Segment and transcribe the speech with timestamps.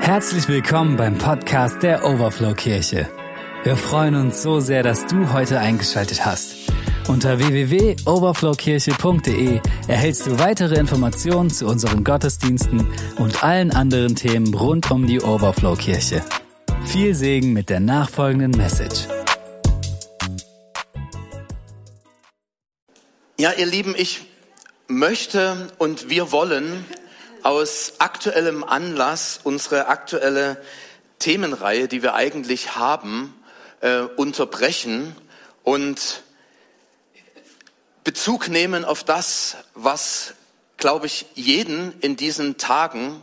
[0.00, 3.06] Herzlich willkommen beim Podcast der Overflow Kirche.
[3.64, 6.54] Wir freuen uns so sehr, dass du heute eingeschaltet hast.
[7.06, 12.86] Unter www.overflowkirche.de erhältst du weitere Informationen zu unseren Gottesdiensten
[13.18, 16.24] und allen anderen Themen rund um die Overflow Kirche.
[16.86, 19.06] Viel Segen mit der nachfolgenden Message.
[23.38, 24.22] Ja, ihr Lieben, ich
[24.88, 26.86] möchte und wir wollen
[27.42, 30.62] aus aktuellem Anlass unsere aktuelle
[31.18, 33.34] Themenreihe, die wir eigentlich haben,
[33.80, 35.16] äh, unterbrechen
[35.62, 36.22] und
[38.04, 40.34] Bezug nehmen auf das, was,
[40.78, 43.22] glaube ich, jeden in diesen Tagen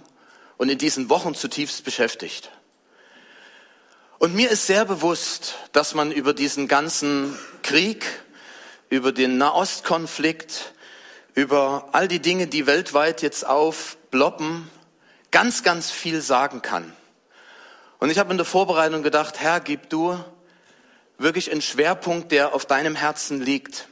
[0.57, 2.51] und in diesen Wochen zutiefst beschäftigt.
[4.19, 8.05] Und mir ist sehr bewusst, dass man über diesen ganzen Krieg,
[8.89, 10.73] über den Nahostkonflikt,
[11.35, 13.45] über all die Dinge, die weltweit jetzt
[14.07, 14.69] aufbloppen,
[15.31, 16.93] ganz, ganz viel sagen kann.
[17.99, 20.17] Und ich habe in der Vorbereitung gedacht, Herr, gib du
[21.17, 23.87] wirklich einen Schwerpunkt, der auf deinem Herzen liegt.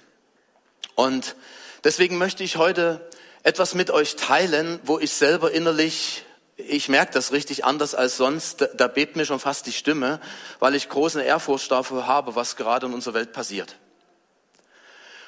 [0.94, 1.36] Und
[1.84, 3.10] deswegen möchte ich heute
[3.44, 6.24] etwas mit euch teilen, wo ich selber innerlich,
[6.56, 10.22] ich merke das richtig anders als sonst, da, da bebt mir schon fast die Stimme,
[10.60, 13.76] weil ich große Ehrfurcht dafür habe, was gerade in unserer Welt passiert.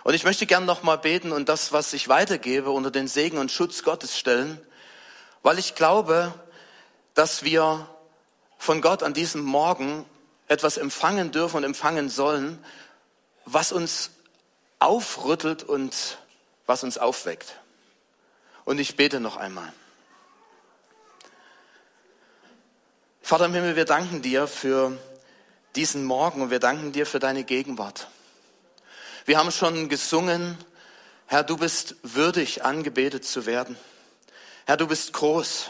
[0.04, 3.52] Und ich möchte gern nochmal beten und das, was ich weitergebe, unter den Segen und
[3.52, 4.62] Schutz Gottes stellen,
[5.48, 6.34] weil ich glaube,
[7.14, 7.88] dass wir
[8.58, 10.06] von Gott an diesem Morgen
[10.50, 12.62] etwas empfangen dürfen und empfangen sollen,
[13.46, 14.10] was uns
[14.80, 16.18] aufrüttelt und
[16.66, 17.62] was uns aufweckt.
[18.66, 19.72] Und ich bete noch einmal.
[23.22, 24.98] Vater im Himmel, wir danken dir für
[25.78, 28.10] diesen Morgen und wir danken dir für deine Gegenwart.
[29.24, 30.58] Wir haben schon gesungen,
[31.26, 33.78] Herr, du bist würdig, angebetet zu werden.
[34.68, 35.70] Herr, du bist groß.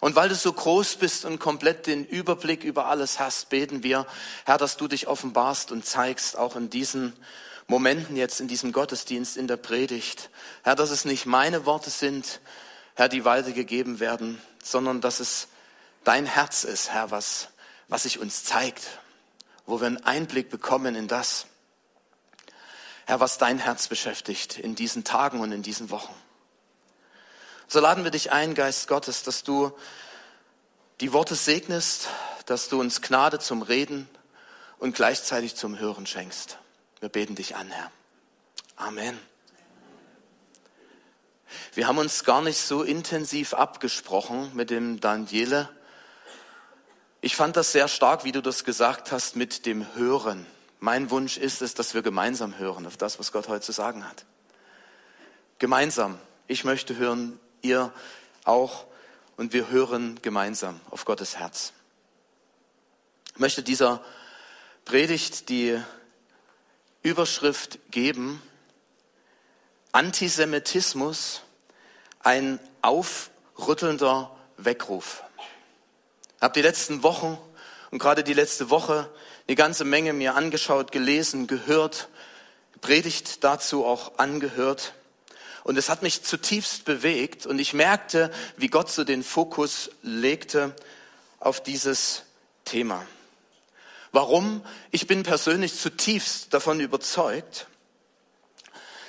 [0.00, 4.06] Und weil du so groß bist und komplett den Überblick über alles hast, beten wir,
[4.46, 7.12] Herr, dass du dich offenbarst und zeigst, auch in diesen
[7.66, 10.30] Momenten jetzt, in diesem Gottesdienst, in der Predigt.
[10.62, 12.40] Herr, dass es nicht meine Worte sind,
[12.94, 15.48] Herr, die weitergegeben werden, sondern dass es
[16.02, 17.48] dein Herz ist, Herr, was,
[17.88, 18.98] was sich uns zeigt,
[19.66, 21.44] wo wir einen Einblick bekommen in das,
[23.04, 26.14] Herr, was dein Herz beschäftigt in diesen Tagen und in diesen Wochen.
[27.72, 29.72] So laden wir dich ein, Geist Gottes, dass du
[31.00, 32.06] die Worte segnest,
[32.44, 34.10] dass du uns Gnade zum Reden
[34.78, 36.58] und gleichzeitig zum Hören schenkst.
[37.00, 37.90] Wir beten dich an, Herr.
[38.76, 39.18] Amen.
[41.72, 45.70] Wir haben uns gar nicht so intensiv abgesprochen mit dem Daniele.
[47.22, 50.44] Ich fand das sehr stark, wie du das gesagt hast, mit dem Hören.
[50.78, 54.06] Mein Wunsch ist es, dass wir gemeinsam hören auf das, was Gott heute zu sagen
[54.06, 54.26] hat.
[55.58, 56.18] Gemeinsam.
[56.48, 57.92] Ich möchte hören, ihr
[58.44, 58.84] auch.
[59.36, 61.72] Und wir hören gemeinsam auf Gottes Herz.
[63.34, 64.04] Ich möchte dieser
[64.84, 65.80] Predigt die
[67.02, 68.42] Überschrift geben,
[69.92, 71.42] Antisemitismus,
[72.20, 75.22] ein aufrüttelnder Weckruf.
[76.36, 77.38] Ich habe die letzten Wochen
[77.90, 79.08] und gerade die letzte Woche
[79.46, 82.08] eine ganze Menge mir angeschaut, gelesen, gehört,
[82.80, 84.94] Predigt dazu auch angehört.
[85.64, 90.74] Und es hat mich zutiefst bewegt und ich merkte, wie Gott so den Fokus legte
[91.38, 92.22] auf dieses
[92.64, 93.06] Thema.
[94.10, 94.62] Warum?
[94.90, 97.66] Ich bin persönlich zutiefst davon überzeugt,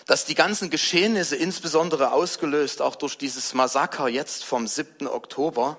[0.05, 5.07] dass die ganzen Geschehnisse, insbesondere ausgelöst auch durch dieses Massaker jetzt vom 7.
[5.07, 5.77] Oktober,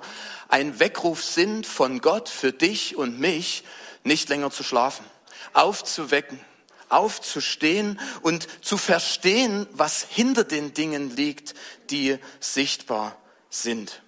[0.48, 3.64] ein Weckruf sind von Gott für dich und mich,
[4.02, 5.04] nicht länger zu schlafen,
[5.52, 6.40] aufzuwecken,
[6.88, 11.54] aufzustehen und zu verstehen, was hinter den Dingen liegt,
[11.90, 13.16] die sichtbar
[13.50, 14.02] sind.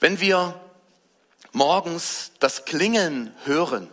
[0.00, 0.60] Wenn wir
[1.52, 3.88] morgens das Klingeln hören,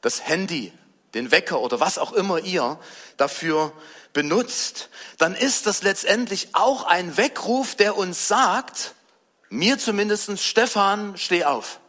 [0.00, 0.72] das Handy,
[1.14, 2.78] den Wecker oder was auch immer ihr
[3.16, 3.72] dafür
[4.12, 8.94] benutzt, dann ist das letztendlich auch ein Weckruf, der uns sagt,
[9.48, 11.80] mir zumindest, Stefan, steh auf.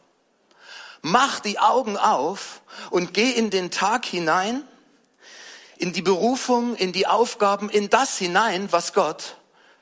[1.08, 4.68] Mach die Augen auf und geh in den Tag hinein,
[5.78, 9.36] in die Berufung, in die Aufgaben, in das hinein, was Gott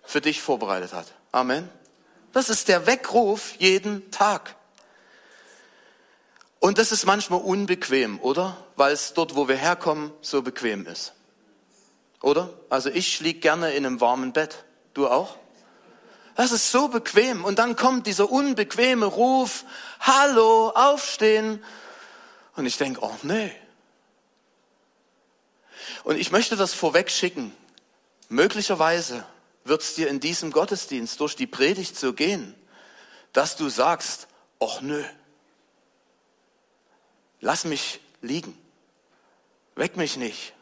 [0.04, 1.08] für dich vorbereitet hat.
[1.31, 1.70] Amen.
[2.34, 4.58] Das ist der Weckruf jeden Tag.
[6.60, 8.58] Und das ist manchmal unbequem, oder?
[8.75, 11.14] Weil es dort, wo wir herkommen, so bequem ist.
[12.22, 12.50] Oder?
[12.70, 14.66] Also ich lieg gerne in einem warmen Bett.
[14.94, 15.38] Du auch?
[16.36, 17.46] Das ist so bequem.
[17.46, 19.66] Und dann kommt dieser unbequeme Ruf,
[20.00, 21.64] hallo, aufstehen.
[22.56, 23.52] Und ich denke, oh nee.
[26.04, 27.56] Und ich möchte das vorweg schicken.
[28.30, 29.26] Möglicherweise
[29.64, 32.56] wird es dir in diesem Gottesdienst durch die Predigt so gehen,
[33.32, 34.28] dass du sagst,
[34.60, 35.04] ach nö,
[37.40, 38.58] lass mich liegen,
[39.76, 40.54] weck mich nicht.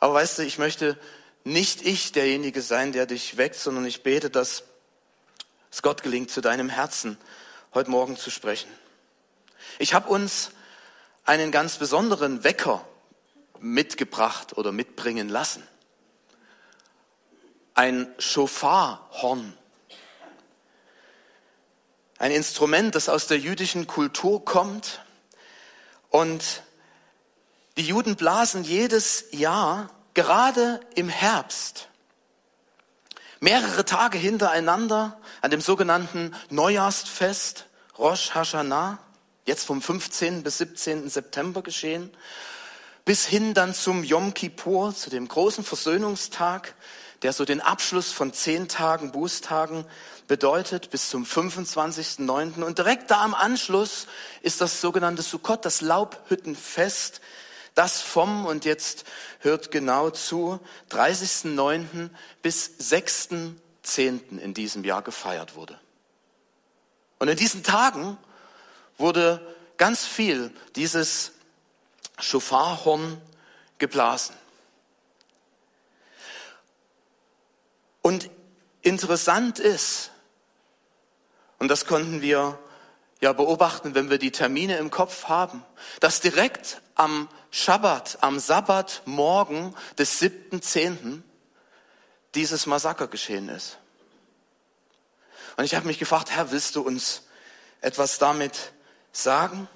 [0.00, 0.98] Aber weißt du, ich möchte
[1.46, 4.64] nicht ich derjenige sein, der dich weckt, sondern ich bete, dass
[5.70, 7.16] es Gott gelingt, zu deinem Herzen
[7.72, 8.68] heute Morgen zu sprechen.
[9.78, 10.50] Ich habe uns
[11.24, 12.84] einen ganz besonderen Wecker
[13.60, 15.62] mitgebracht oder mitbringen lassen.
[17.74, 19.56] Ein Schofarhorn.
[22.18, 25.00] Ein Instrument, das aus der jüdischen Kultur kommt.
[26.10, 26.64] Und
[27.76, 31.88] die Juden blasen jedes Jahr, gerade im Herbst,
[33.38, 37.66] mehrere Tage hintereinander an dem sogenannten Neujahrsfest
[37.98, 38.98] Rosh Hashanah,
[39.44, 40.42] jetzt vom 15.
[40.42, 41.10] bis 17.
[41.10, 42.10] September geschehen,
[43.04, 46.74] bis hin dann zum Yom Kippur, zu dem großen Versöhnungstag,
[47.20, 49.84] der so den Abschluss von zehn Tagen, Bußtagen
[50.28, 52.62] bedeutet, bis zum 25.09.
[52.62, 54.06] Und direkt da am Anschluss
[54.40, 57.20] ist das sogenannte Sukkot, das Laubhüttenfest,
[57.76, 59.04] das vom, und jetzt
[59.40, 60.58] hört genau zu,
[60.90, 62.10] 30.09.
[62.42, 64.38] bis 6.10.
[64.38, 65.78] in diesem Jahr gefeiert wurde.
[67.18, 68.18] Und in diesen Tagen
[68.98, 69.46] wurde
[69.76, 71.32] ganz viel dieses
[72.18, 73.20] Schofarhorn
[73.78, 74.34] geblasen.
[78.00, 78.30] Und
[78.80, 80.10] interessant ist,
[81.58, 82.58] und das konnten wir
[83.20, 85.64] ja beobachten, wenn wir die Termine im Kopf haben,
[86.00, 91.22] dass direkt am Schabbat, am Sabbatmorgen des 7.10.
[92.34, 93.78] dieses Massaker geschehen ist.
[95.56, 97.22] Und ich habe mich gefragt, Herr, willst du uns
[97.80, 98.72] etwas damit
[99.12, 99.68] sagen?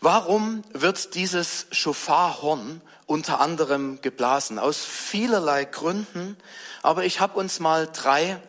[0.00, 4.58] Warum wird dieses Schofarhorn unter anderem geblasen?
[4.58, 6.36] Aus vielerlei Gründen,
[6.82, 8.40] aber ich habe uns mal drei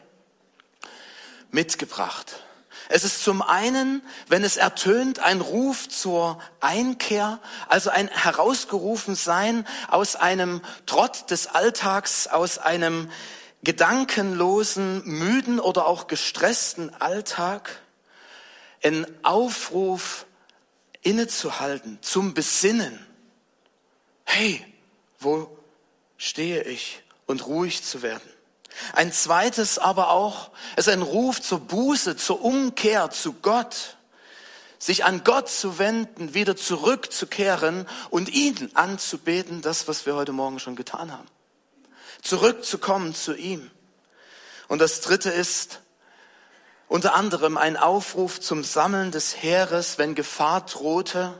[1.51, 2.43] mitgebracht.
[2.89, 10.15] Es ist zum einen, wenn es ertönt, ein Ruf zur Einkehr, also ein Herausgerufensein aus
[10.15, 13.09] einem Trott des Alltags, aus einem
[13.63, 17.81] gedankenlosen, müden oder auch gestressten Alltag
[18.83, 20.27] ein Aufruf
[21.01, 23.03] innezuhalten, zum Besinnen.
[24.23, 24.63] Hey,
[25.19, 25.57] wo
[26.17, 27.01] stehe ich?
[27.25, 28.34] Und ruhig zu werden.
[28.93, 33.97] Ein zweites aber auch, ist ein Ruf zur Buße, zur Umkehr zu Gott,
[34.79, 40.59] sich an Gott zu wenden, wieder zurückzukehren und ihn anzubeten, das, was wir heute Morgen
[40.59, 41.27] schon getan haben
[42.25, 43.71] zurückzukommen zu ihm.
[44.67, 45.81] Und das dritte ist
[46.87, 51.33] unter anderem ein Aufruf zum Sammeln des Heeres, wenn Gefahr drohte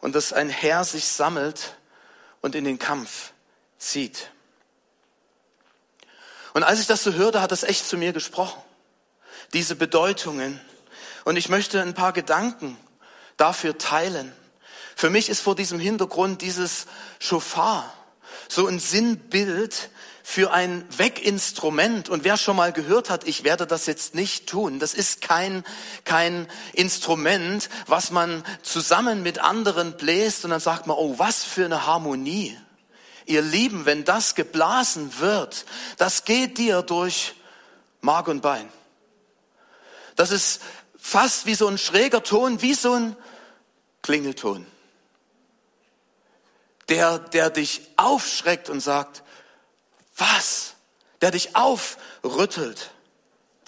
[0.00, 1.76] und dass ein Heer sich sammelt
[2.40, 3.32] und in den Kampf
[3.78, 4.30] zieht.
[6.54, 8.62] Und als ich das so hörte, hat das echt zu mir gesprochen.
[9.52, 10.60] Diese Bedeutungen.
[11.24, 12.78] Und ich möchte ein paar Gedanken
[13.36, 14.32] dafür teilen.
[14.96, 16.86] Für mich ist vor diesem Hintergrund dieses
[17.18, 17.92] Schofar
[18.48, 19.90] so ein Sinnbild
[20.22, 22.08] für ein Weckinstrument.
[22.08, 25.64] Und wer schon mal gehört hat, ich werde das jetzt nicht tun, das ist kein,
[26.04, 31.64] kein Instrument, was man zusammen mit anderen bläst und dann sagt man, oh, was für
[31.64, 32.56] eine Harmonie.
[33.26, 35.64] Ihr Lieben, wenn das geblasen wird,
[35.96, 37.34] das geht dir durch
[38.00, 38.68] Mark und Bein.
[40.16, 40.60] Das ist
[40.98, 43.16] fast wie so ein schräger Ton, wie so ein
[44.02, 44.66] Klingelton
[46.88, 49.22] der, der dich aufschreckt und sagt,
[50.16, 50.74] was?
[51.20, 52.90] Der dich aufrüttelt.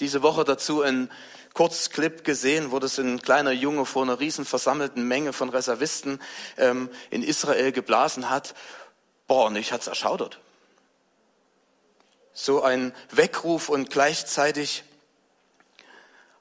[0.01, 1.11] Diese Woche dazu ein
[1.55, 6.21] Kurzclip gesehen, wo das ein kleiner Junge vor einer riesen versammelten Menge von Reservisten
[6.59, 8.55] ähm, in Israel geblasen hat.
[9.27, 10.39] Boah, und ich hat's erschaudert.
[12.33, 14.85] So ein Weckruf und gleichzeitig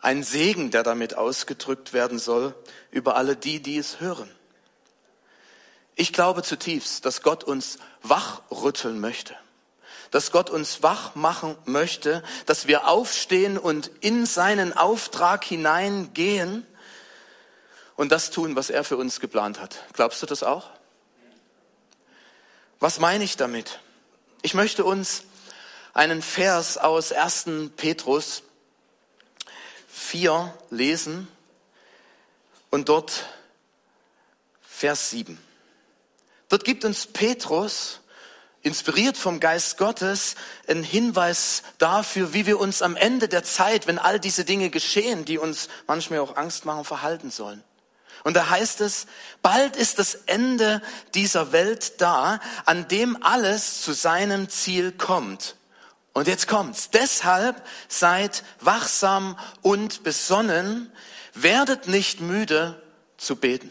[0.02, 2.54] ein Segen, der damit ausgedrückt werden soll
[2.92, 4.30] über alle die, die es hören.
[5.96, 9.36] Ich glaube zutiefst, dass Gott uns wachrütteln möchte.
[10.12, 16.68] Dass Gott uns wach machen möchte, dass wir aufstehen und in seinen Auftrag hineingehen
[17.96, 19.84] und das tun, was er für uns geplant hat.
[19.94, 20.70] Glaubst du das auch?
[22.80, 23.80] Was meine ich damit?
[24.42, 25.24] Ich möchte uns
[25.94, 27.72] einen Vers aus 1.
[27.78, 28.44] Petrus
[29.88, 31.28] 4 lesen
[32.70, 33.26] und dort
[34.62, 35.40] Vers 7.
[36.50, 38.02] Dort gibt uns Petrus,
[38.62, 40.36] inspiriert vom Geist Gottes,
[40.68, 45.24] einen Hinweis dafür, wie wir uns am Ende der Zeit, wenn all diese Dinge geschehen,
[45.24, 47.64] die uns manchmal auch Angst machen, verhalten sollen.
[48.26, 49.06] Und da heißt es,
[49.44, 50.82] bald ist das Ende
[51.14, 55.56] dieser Welt da, an dem alles zu seinem Ziel kommt.
[56.12, 56.90] Und jetzt kommt's.
[56.90, 60.92] Deshalb seid wachsam und besonnen,
[61.36, 62.82] werdet nicht müde
[63.18, 63.70] zu beten.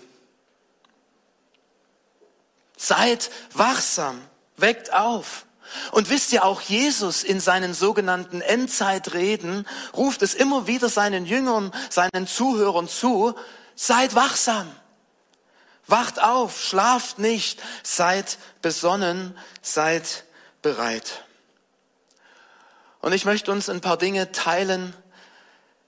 [2.76, 4.22] Seid wachsam,
[4.56, 5.46] weckt auf.
[5.90, 11.72] Und wisst ihr auch, Jesus in seinen sogenannten Endzeitreden ruft es immer wieder seinen Jüngern,
[11.90, 13.34] seinen Zuhörern zu,
[13.74, 14.70] seid wachsam.
[15.86, 20.24] Wacht auf, schlaft nicht, seid besonnen, seid
[20.62, 21.24] bereit.
[23.00, 24.94] Und ich möchte uns ein paar Dinge teilen.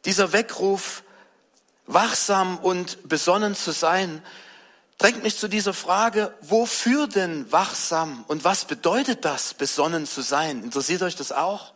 [0.04, 1.02] Dieser Weckruf,
[1.86, 4.22] wachsam und besonnen zu sein,
[4.98, 10.62] drängt mich zu dieser Frage, wofür denn wachsam und was bedeutet das, besonnen zu sein?
[10.62, 11.72] Interessiert euch das auch?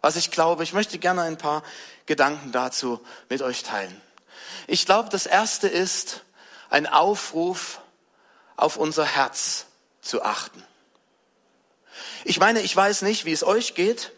[0.00, 1.62] Was ich glaube, ich möchte gerne ein paar
[2.06, 4.00] Gedanken dazu mit euch teilen.
[4.66, 6.22] Ich glaube, das erste ist
[6.70, 7.80] ein Aufruf
[8.56, 9.66] auf unser Herz
[10.00, 10.62] zu achten.
[12.24, 14.12] Ich meine, ich weiß nicht, wie es euch geht,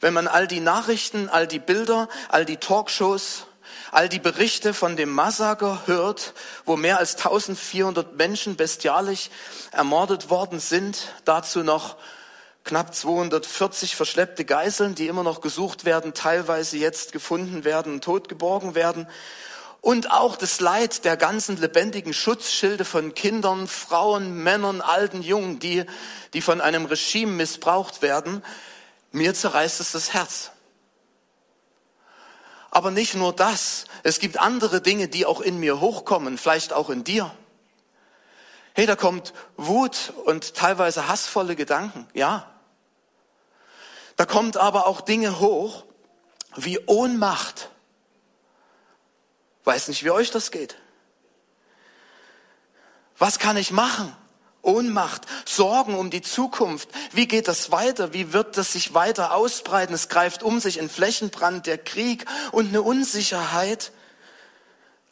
[0.00, 3.46] wenn man all die Nachrichten, all die Bilder, all die Talkshows,
[3.92, 6.34] all die Berichte von dem Massaker hört,
[6.64, 9.30] wo mehr als 1400 Menschen bestialisch
[9.70, 11.96] ermordet worden sind, dazu noch
[12.64, 18.74] knapp 240 verschleppte Geiseln, die immer noch gesucht werden, teilweise jetzt gefunden werden und totgeborgen
[18.74, 19.06] werden.
[19.82, 25.84] Und auch das Leid der ganzen lebendigen Schutzschilde von Kindern, Frauen, Männern, alten Jungen, die,
[26.34, 28.44] die von einem Regime missbraucht werden.
[29.10, 30.52] Mir zerreißt es das Herz.
[32.70, 33.86] Aber nicht nur das.
[34.04, 37.34] Es gibt andere Dinge, die auch in mir hochkommen, vielleicht auch in dir.
[38.74, 42.48] Hey, da kommt Wut und teilweise hassvolle Gedanken, ja.
[44.14, 45.84] Da kommt aber auch Dinge hoch
[46.54, 47.71] wie Ohnmacht.
[49.64, 50.76] Weiß nicht, wie euch das geht.
[53.18, 54.16] Was kann ich machen?
[54.62, 56.88] Ohnmacht, Sorgen um die Zukunft.
[57.12, 58.12] Wie geht das weiter?
[58.12, 59.92] Wie wird das sich weiter ausbreiten?
[59.92, 63.92] Es greift um sich in Flächenbrand, der Krieg und eine Unsicherheit.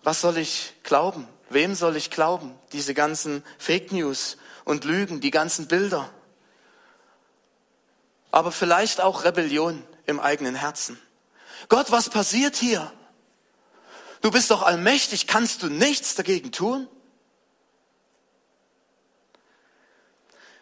[0.04, 1.28] Was soll ich glauben?
[1.48, 2.54] Wem soll ich glauben?
[2.72, 6.08] Diese ganzen Fake News und Lügen, die ganzen Bilder.
[8.30, 11.00] Aber vielleicht auch Rebellion im eigenen Herzen.
[11.68, 12.92] Gott, was passiert hier?
[14.20, 16.88] Du bist doch allmächtig, kannst du nichts dagegen tun?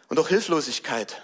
[0.09, 1.21] und auch Hilflosigkeit.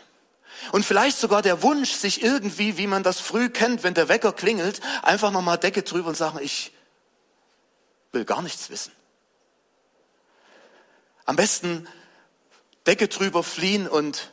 [0.72, 4.32] Und vielleicht sogar der Wunsch, sich irgendwie, wie man das früh kennt, wenn der Wecker
[4.32, 6.72] klingelt, einfach nochmal Decke drüber und sagen, ich
[8.14, 8.94] will gar nichts wissen.
[11.26, 11.88] Am besten
[12.88, 14.32] Decke drüber fliehen und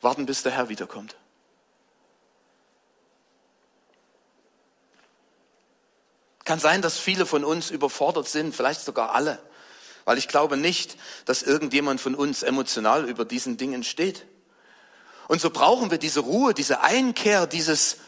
[0.00, 1.16] warten, bis der Herr wiederkommt.
[6.46, 9.38] Kann sein, dass viele von uns überfordert sind, vielleicht sogar alle
[10.06, 14.24] weil ich glaube nicht, dass irgendjemand von uns emotional über diesen Dingen steht.
[15.26, 17.98] Und so brauchen wir diese Ruhe, diese Einkehr, dieses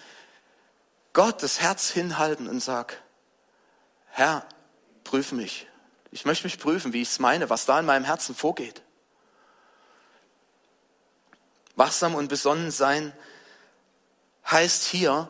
[1.12, 3.02] Gott das Herz hinhalten und sag,
[4.10, 4.46] Herr,
[5.02, 5.66] prüf mich.
[6.12, 8.80] Ich möchte mich prüfen, wie ich es meine, was da in meinem Herzen vorgeht.
[11.74, 13.12] Wachsam und besonnen sein
[14.48, 15.28] heißt hier,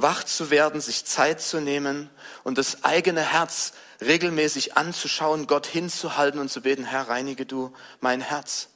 [0.00, 2.10] wach zu werden, sich Zeit zu nehmen
[2.44, 8.20] und das eigene Herz regelmäßig anzuschauen, Gott hinzuhalten und zu beten, Herr, reinige du mein
[8.20, 8.68] Herz.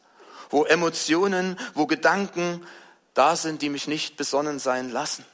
[0.51, 2.67] Wo Emotionen, wo Gedanken
[3.15, 5.25] da sind, die mich nicht besonnen sein lassen.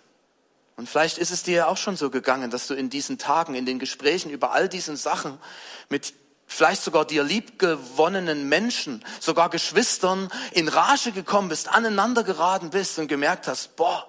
[0.77, 3.55] Und vielleicht ist es dir ja auch schon so gegangen, dass du in diesen Tagen,
[3.55, 5.39] in den Gesprächen über all diesen Sachen
[5.89, 6.15] mit
[6.47, 13.09] vielleicht sogar dir liebgewonnenen Menschen, sogar Geschwistern in Rage gekommen bist, aneinander geraten bist und
[13.09, 14.07] gemerkt hast, boah,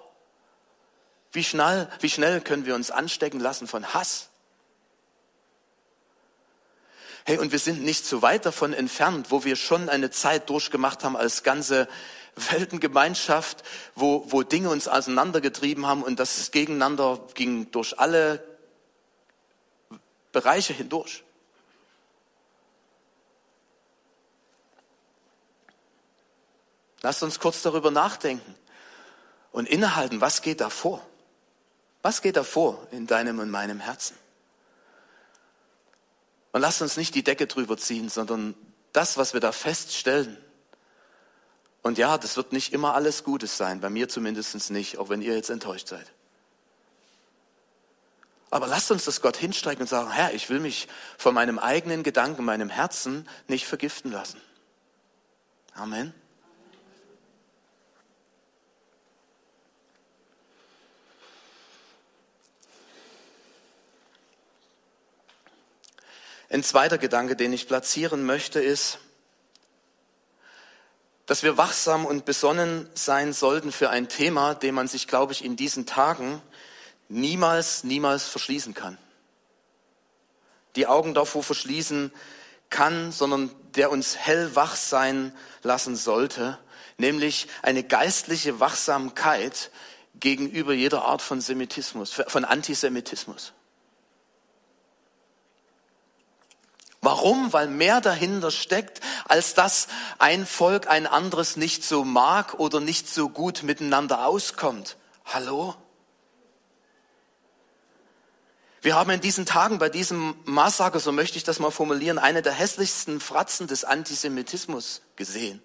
[1.32, 4.30] wie schnell, wie schnell können wir uns anstecken lassen von Hass,
[7.24, 11.04] Hey, und wir sind nicht so weit davon entfernt, wo wir schon eine Zeit durchgemacht
[11.04, 11.86] haben als ganze
[12.34, 13.62] Weltengemeinschaft,
[13.94, 18.42] wo, wo Dinge uns auseinandergetrieben haben und das gegeneinander ging durch alle
[20.32, 21.22] Bereiche hindurch.
[27.02, 28.54] Lasst uns kurz darüber nachdenken
[29.52, 31.06] und innehalten, was geht da vor?
[32.02, 34.16] Was geht da vor in deinem und meinem Herzen?
[36.52, 38.54] Und lasst uns nicht die Decke drüber ziehen, sondern
[38.92, 40.36] das, was wir da feststellen.
[41.82, 45.22] Und ja, das wird nicht immer alles Gutes sein, bei mir zumindest nicht, auch wenn
[45.22, 46.12] ihr jetzt enttäuscht seid.
[48.50, 50.88] Aber lasst uns das Gott hinstrecken und sagen, Herr, ich will mich
[51.18, 54.40] von meinem eigenen Gedanken, meinem Herzen nicht vergiften lassen.
[55.74, 56.12] Amen.
[66.50, 68.98] Ein zweiter Gedanke, den ich platzieren möchte, ist,
[71.26, 75.44] dass wir wachsam und besonnen sein sollten für ein Thema, dem man sich, glaube ich,
[75.44, 76.42] in diesen Tagen
[77.08, 78.98] niemals, niemals verschließen kann.
[80.74, 82.12] Die Augen davor verschließen
[82.68, 86.58] kann, sondern der uns hellwach sein lassen sollte,
[86.98, 89.70] nämlich eine geistliche Wachsamkeit
[90.16, 93.52] gegenüber jeder Art von Semitismus, von Antisemitismus.
[97.02, 97.52] Warum?
[97.52, 99.88] Weil mehr dahinter steckt, als dass
[100.18, 104.96] ein Volk ein anderes nicht so mag oder nicht so gut miteinander auskommt.
[105.24, 105.74] Hallo?
[108.82, 112.42] Wir haben in diesen Tagen bei diesem Massaker, so möchte ich das mal formulieren, eine
[112.42, 115.62] der hässlichsten Fratzen des Antisemitismus gesehen.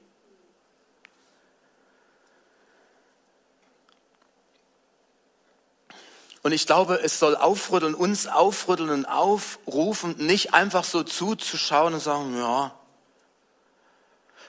[6.45, 11.99] Und ich glaube, es soll aufrütteln, uns aufrütteln und aufrufen, nicht einfach so zuzuschauen und
[12.01, 12.71] sagen, ja.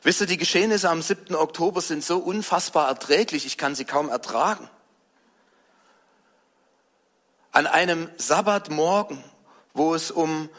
[0.02, 1.34] Wisst ihr, die Geschehnisse am 7.
[1.34, 4.68] Oktober sind so unfassbar erträglich, ich kann sie kaum ertragen.
[7.50, 9.24] An einem Sabbatmorgen,
[9.72, 10.50] wo es um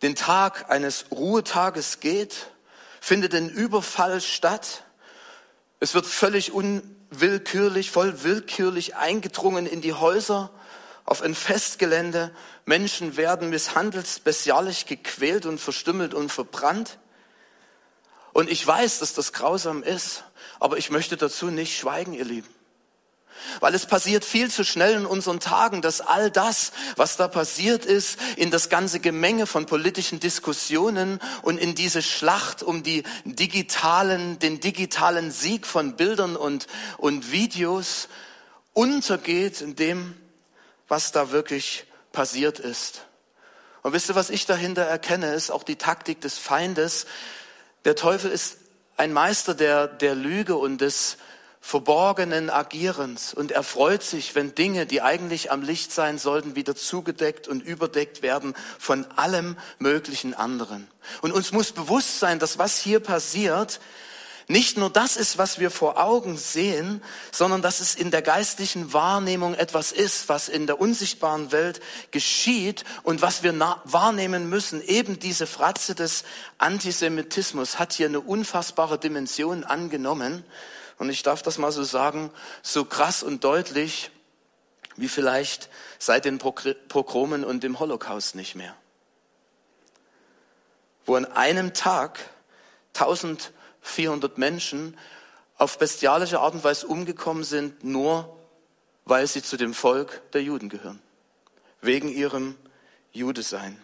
[0.00, 2.46] den Tag eines Ruhetages geht,
[2.98, 4.84] findet ein Überfall statt.
[5.80, 10.48] Es wird völlig unwillkürlich, voll willkürlich eingedrungen in die Häuser
[11.04, 12.34] auf ein Festgelände.
[12.64, 16.98] Menschen werden misshandelt, bestialisch gequält und verstümmelt und verbrannt.
[18.32, 20.24] Und ich weiß, dass das grausam ist,
[20.58, 22.48] aber ich möchte dazu nicht schweigen, ihr Lieben.
[23.60, 27.84] Weil es passiert viel zu schnell in unseren Tagen, dass all das, was da passiert
[27.84, 34.38] ist, in das ganze Gemenge von politischen Diskussionen und in diese Schlacht um die digitalen,
[34.38, 36.66] den digitalen Sieg von Bildern und,
[36.98, 38.08] und Videos
[38.72, 40.14] untergeht, indem
[40.92, 43.06] was da wirklich passiert ist.
[43.80, 47.06] Und wisst ihr, was ich dahinter erkenne, ist auch die Taktik des Feindes.
[47.86, 48.58] Der Teufel ist
[48.98, 51.16] ein Meister der, der Lüge und des
[51.62, 53.32] verborgenen Agierens.
[53.32, 57.62] Und er freut sich, wenn Dinge, die eigentlich am Licht sein sollten, wieder zugedeckt und
[57.62, 60.88] überdeckt werden von allem möglichen anderen.
[61.22, 63.80] Und uns muss bewusst sein, dass was hier passiert,
[64.52, 68.92] nicht nur das ist, was wir vor Augen sehen, sondern dass es in der geistlichen
[68.92, 74.82] Wahrnehmung etwas ist, was in der unsichtbaren Welt geschieht und was wir wahrnehmen müssen.
[74.82, 76.24] Eben diese Fratze des
[76.58, 80.44] Antisemitismus hat hier eine unfassbare Dimension angenommen.
[80.98, 82.30] Und ich darf das mal so sagen,
[82.62, 84.10] so krass und deutlich
[84.96, 88.76] wie vielleicht seit den Pogromen und dem Holocaust nicht mehr.
[91.06, 92.18] Wo an einem Tag
[92.92, 93.52] tausend
[93.82, 94.96] 400 Menschen
[95.58, 98.36] auf bestialische Art und Weise umgekommen sind, nur
[99.04, 101.00] weil sie zu dem Volk der Juden gehören.
[101.80, 102.56] Wegen ihrem
[103.12, 103.82] Judesein.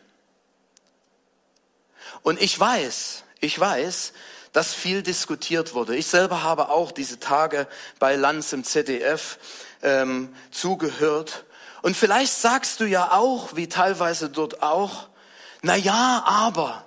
[2.23, 4.13] Und ich weiß, ich weiß,
[4.53, 5.97] dass viel diskutiert wurde.
[5.97, 7.67] Ich selber habe auch diese Tage
[7.99, 9.39] bei Lanz im ZDF
[9.83, 11.45] ähm, zugehört.
[11.83, 15.09] Und vielleicht sagst du ja auch, wie teilweise dort auch,
[15.63, 16.85] na ja, aber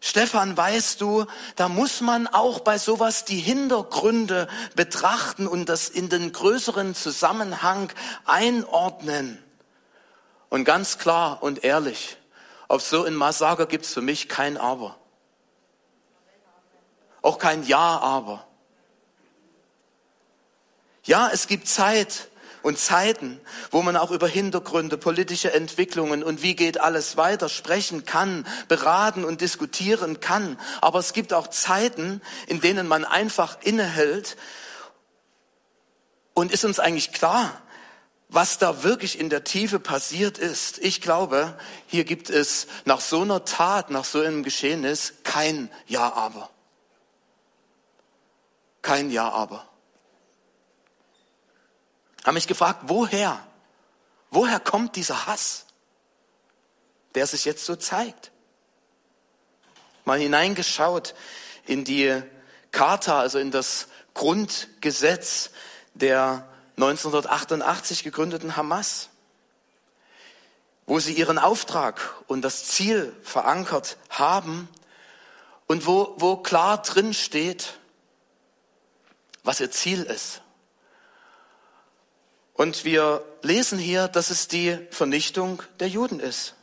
[0.00, 1.24] Stefan, weißt du,
[1.56, 7.92] da muss man auch bei sowas die Hintergründe betrachten und das in den größeren Zusammenhang
[8.24, 9.42] einordnen.
[10.48, 12.18] Und ganz klar und ehrlich,
[12.68, 14.96] auf so ein Massaker gibt es für mich kein Aber.
[17.22, 18.46] Auch kein Ja, aber.
[21.04, 22.28] Ja, es gibt Zeit,
[22.66, 28.04] und Zeiten, wo man auch über Hintergründe, politische Entwicklungen und wie geht alles weiter sprechen
[28.04, 30.58] kann, beraten und diskutieren kann.
[30.80, 34.36] Aber es gibt auch Zeiten, in denen man einfach innehält
[36.34, 37.62] und ist uns eigentlich klar,
[38.28, 40.78] was da wirklich in der Tiefe passiert ist.
[40.78, 46.12] Ich glaube, hier gibt es nach so einer Tat, nach so einem Geschehnis kein Ja,
[46.14, 46.50] aber.
[48.82, 49.68] Kein Ja, aber
[52.26, 53.40] habe mich gefragt, woher?
[54.30, 55.66] Woher kommt dieser Hass,
[57.14, 58.32] der sich jetzt so zeigt?
[60.04, 61.14] Mal hineingeschaut
[61.66, 62.20] in die
[62.72, 65.50] Charta, also in das Grundgesetz
[65.94, 69.08] der 1988 gegründeten Hamas,
[70.84, 74.68] wo sie ihren Auftrag und das Ziel verankert haben
[75.68, 77.78] und wo, wo klar drin steht,
[79.44, 80.42] was ihr Ziel ist.
[82.56, 86.54] Und wir lesen hier, dass es die Vernichtung der Juden ist.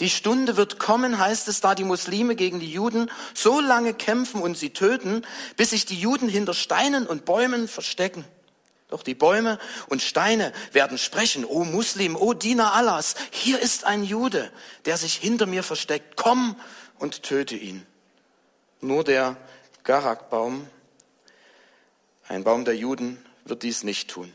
[0.00, 4.42] Die Stunde wird kommen, heißt es da, die Muslime gegen die Juden so lange kämpfen
[4.42, 5.22] und sie töten,
[5.56, 8.24] bis sich die Juden hinter Steinen und Bäumen verstecken.
[8.88, 14.04] Doch die Bäume und Steine werden sprechen, O Muslim, O Diener Allahs, hier ist ein
[14.04, 14.52] Jude,
[14.84, 16.56] der sich hinter mir versteckt, komm
[16.98, 17.86] und töte ihn.
[18.80, 19.36] Nur der
[19.84, 20.68] Garakbaum
[22.28, 24.32] Ein Baum der Juden wird dies nicht tun.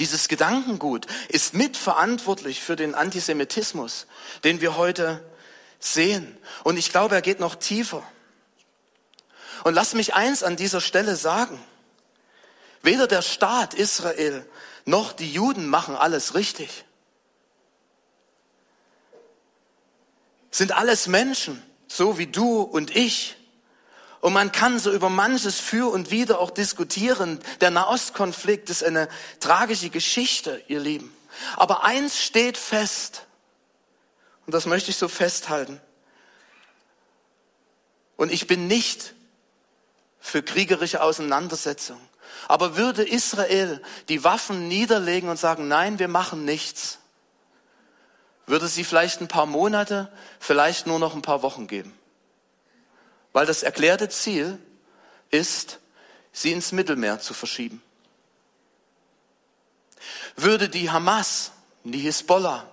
[0.00, 4.06] Dieses Gedankengut ist mitverantwortlich für den Antisemitismus,
[4.44, 5.22] den wir heute
[5.78, 6.38] sehen.
[6.64, 8.02] Und ich glaube, er geht noch tiefer.
[9.62, 11.62] Und lass mich eins an dieser Stelle sagen.
[12.80, 14.48] Weder der Staat Israel
[14.86, 16.86] noch die Juden machen alles richtig.
[20.50, 23.36] Sind alles Menschen, so wie du und ich.
[24.20, 27.40] Und man kann so über manches für und wieder auch diskutieren.
[27.60, 29.08] Der Nahostkonflikt ist eine
[29.40, 31.14] tragische Geschichte, ihr Lieben.
[31.56, 33.26] Aber eins steht fest.
[34.46, 35.80] Und das möchte ich so festhalten.
[38.16, 39.14] Und ich bin nicht
[40.20, 41.98] für kriegerische Auseinandersetzung.
[42.48, 46.98] Aber würde Israel die Waffen niederlegen und sagen, nein, wir machen nichts,
[48.46, 51.98] würde sie vielleicht ein paar Monate, vielleicht nur noch ein paar Wochen geben.
[53.32, 54.58] Weil das erklärte Ziel
[55.30, 55.78] ist,
[56.32, 57.82] sie ins Mittelmeer zu verschieben.
[60.36, 61.52] Würde die Hamas,
[61.84, 62.66] die Hisbollah,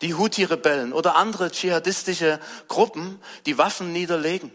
[0.00, 4.52] die Houthi-Rebellen oder andere dschihadistische Gruppen die Waffen niederlegen,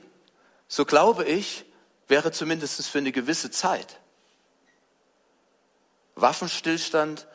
[0.67, 1.65] so glaube ich,
[2.07, 3.99] wäre zumindest für eine gewisse Zeit
[6.17, 7.27] Waffenstillstand,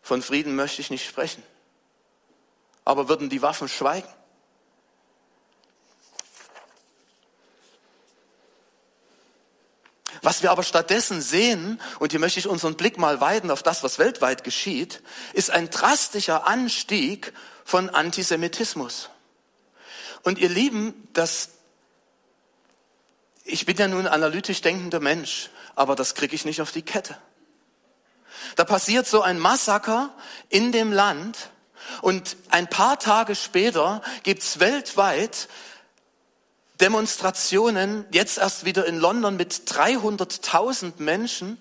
[0.00, 1.42] von Frieden möchte ich nicht sprechen.
[2.84, 4.08] Aber würden die Waffen schweigen?
[10.22, 13.82] Was wir aber stattdessen sehen, und hier möchte ich unseren Blick mal weiten auf das,
[13.82, 15.02] was weltweit geschieht,
[15.32, 17.32] ist ein drastischer Anstieg
[17.64, 19.10] von Antisemitismus.
[20.22, 21.50] Und ihr Lieben, das,
[23.44, 27.16] ich bin ja nun analytisch denkender Mensch, aber das kriege ich nicht auf die Kette.
[28.56, 30.12] Da passiert so ein Massaker
[30.48, 31.50] in dem Land
[32.02, 35.48] und ein paar Tage später gibt's weltweit
[36.80, 41.58] Demonstrationen, jetzt erst wieder in London mit 300.000 Menschen.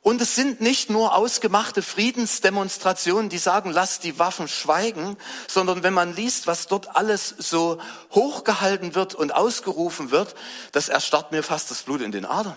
[0.00, 5.94] Und es sind nicht nur ausgemachte Friedensdemonstrationen, die sagen, lass die Waffen schweigen, sondern wenn
[5.94, 7.80] man liest, was dort alles so
[8.10, 10.34] hochgehalten wird und ausgerufen wird,
[10.72, 12.56] das erstarrt mir fast das Blut in den Adern.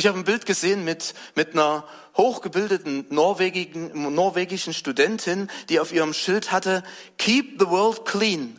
[0.00, 1.86] Ich habe ein Bild gesehen mit, mit einer
[2.16, 6.82] hochgebildeten norwegischen, norwegischen Studentin, die auf ihrem Schild hatte,
[7.18, 8.58] Keep the world clean.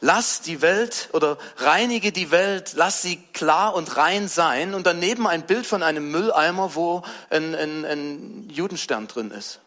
[0.00, 4.72] Lass die Welt oder reinige die Welt, lass sie klar und rein sein.
[4.72, 9.60] Und daneben ein Bild von einem Mülleimer, wo ein, ein, ein Judenstern drin ist.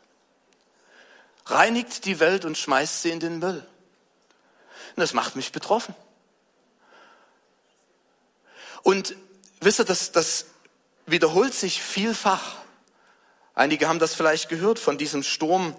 [1.46, 3.63] Reinigt die Welt und schmeißt sie in den Müll.
[4.96, 5.94] Und das macht mich betroffen.
[8.82, 9.15] Und
[9.60, 10.48] wisst ihr, das, das
[11.12, 12.56] wiederholt sich vielfach.
[13.54, 15.76] Einige haben das vielleicht gehört von diesem Sturm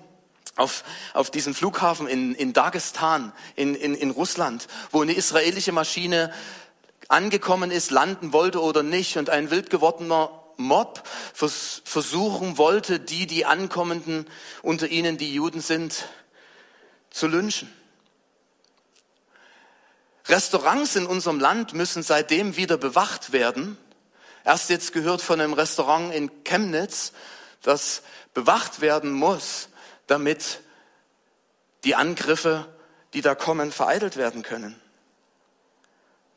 [0.57, 6.33] auf, auf diesem Flughafen in, in Dagestan, in, in, in Russland, wo eine israelische Maschine
[7.09, 11.03] angekommen ist, landen wollte oder nicht und ein wild gewordener Mob
[11.35, 14.27] vers versuchen wollte, die, die Ankommenden
[14.63, 16.05] unter ihnen, die Juden sind,
[17.11, 17.73] zu lynchen.
[20.27, 23.77] Restaurants in unserem Land müssen seitdem wieder bewacht werden,
[24.45, 27.13] Erst jetzt gehört von einem Restaurant in Chemnitz,
[27.63, 28.03] das
[28.35, 29.69] bewacht werden muss,
[30.07, 30.61] damit
[31.85, 32.67] die Angriffe,
[33.15, 34.81] die da kommen, vereitelt werden können.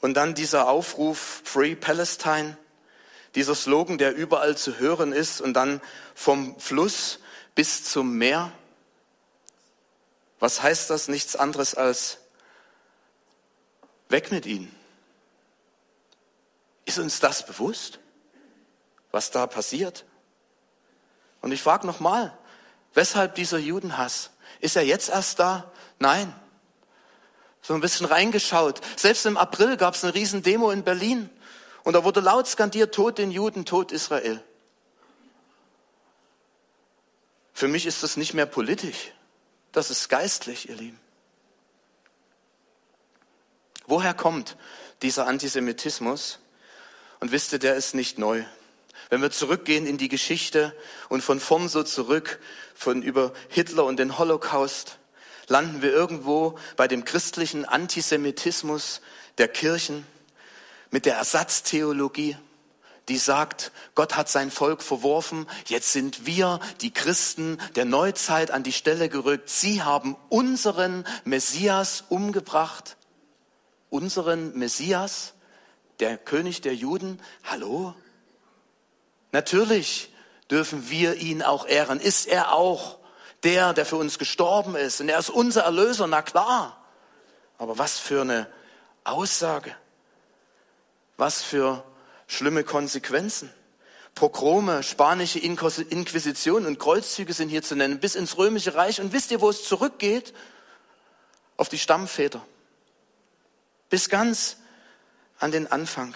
[0.02, 2.58] Und dann dieser Aufruf Free Palestine,
[3.34, 5.82] dieser Slogan, der überall zu hören ist und dann
[6.14, 7.20] vom Fluss
[7.56, 8.52] bis zum Meer.
[10.40, 11.08] Was heißt das?
[11.08, 12.20] Nichts anderes als
[14.10, 14.75] weg mit ihnen.
[16.86, 18.00] Ist uns das bewusst,
[19.12, 20.06] was da passiert?
[21.42, 22.38] Und ich frage nochmal,
[22.94, 24.32] weshalb dieser Judenhass?
[24.60, 25.72] Ist er jetzt erst da?
[26.00, 26.34] Nein.
[27.62, 28.82] So ein bisschen reingeschaut.
[28.96, 31.30] Selbst im April gab es eine riesen Demo in Berlin
[31.84, 34.44] und da wurde laut skandiert, Tod den Juden, Tod Israel.
[37.54, 39.14] Für mich ist das nicht mehr politisch,
[39.72, 41.00] das ist geistlich, ihr Lieben.
[43.88, 44.58] Woher kommt
[45.02, 46.40] dieser Antisemitismus?
[47.20, 48.44] Und wisst ihr, der ist nicht neu.
[49.10, 50.76] Wenn wir zurückgehen in die Geschichte
[51.10, 52.40] und von vorn so zurück,
[52.74, 54.98] von über Hitler und den Holocaust,
[55.48, 59.02] landen wir irgendwo bei dem christlichen Antisemitismus
[59.38, 60.06] der Kirchen
[60.92, 62.38] mit der Ersatztheologie,
[63.08, 68.64] die sagt, Gott hat sein Volk verworfen, jetzt sind wir, die Christen der Neuzeit, an
[68.64, 69.50] die Stelle gerückt.
[69.50, 72.98] Sie haben unseren Messias umgebracht.
[73.92, 75.35] Unseren Messias?
[76.00, 77.96] Der König der Juden, hallo?
[79.32, 80.14] Natürlich
[80.50, 82.00] dürfen wir ihn auch ehren.
[82.00, 83.00] Ist er auch
[83.44, 85.02] der, der für uns gestorben ist?
[85.02, 86.82] Und er ist unser Erlöser, na klar.
[87.58, 88.48] Aber was für eine
[89.04, 89.76] Aussage.
[91.18, 91.84] Was für
[92.28, 93.52] schlimme Konsequenzen.
[94.16, 99.02] Pogrome, spanische Inquisition und Kreuzzüge sind hier zu nennen, bis ins römische Reich.
[99.02, 100.34] Und wisst ihr, wo es zurückgeht?
[101.58, 102.46] Auf die Stammväter.
[103.90, 104.58] Bis ganz
[105.40, 106.16] an den Anfang.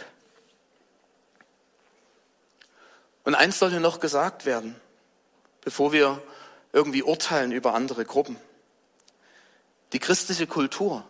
[3.23, 4.75] Und eins sollte noch gesagt werden,
[5.61, 6.21] bevor wir
[6.73, 8.37] irgendwie urteilen über andere Gruppen.
[9.93, 11.03] Die christliche Kultur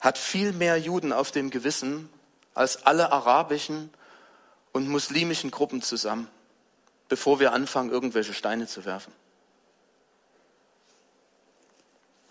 [0.00, 2.10] hat viel mehr Juden auf dem Gewissen
[2.54, 3.92] als alle arabischen
[4.72, 6.28] und muslimischen Gruppen zusammen,
[7.08, 9.12] bevor wir anfangen, irgendwelche Steine zu werfen.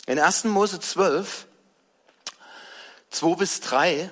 [0.06, 0.46] In 1.
[0.46, 1.48] Mose 12,
[3.14, 4.10] 2 bis 3,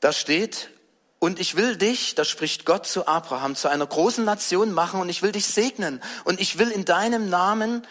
[0.00, 0.70] da steht,
[1.18, 5.08] und ich will dich, da spricht Gott zu Abraham, zu einer großen Nation machen und
[5.08, 7.86] ich will dich segnen und ich will in deinem Namen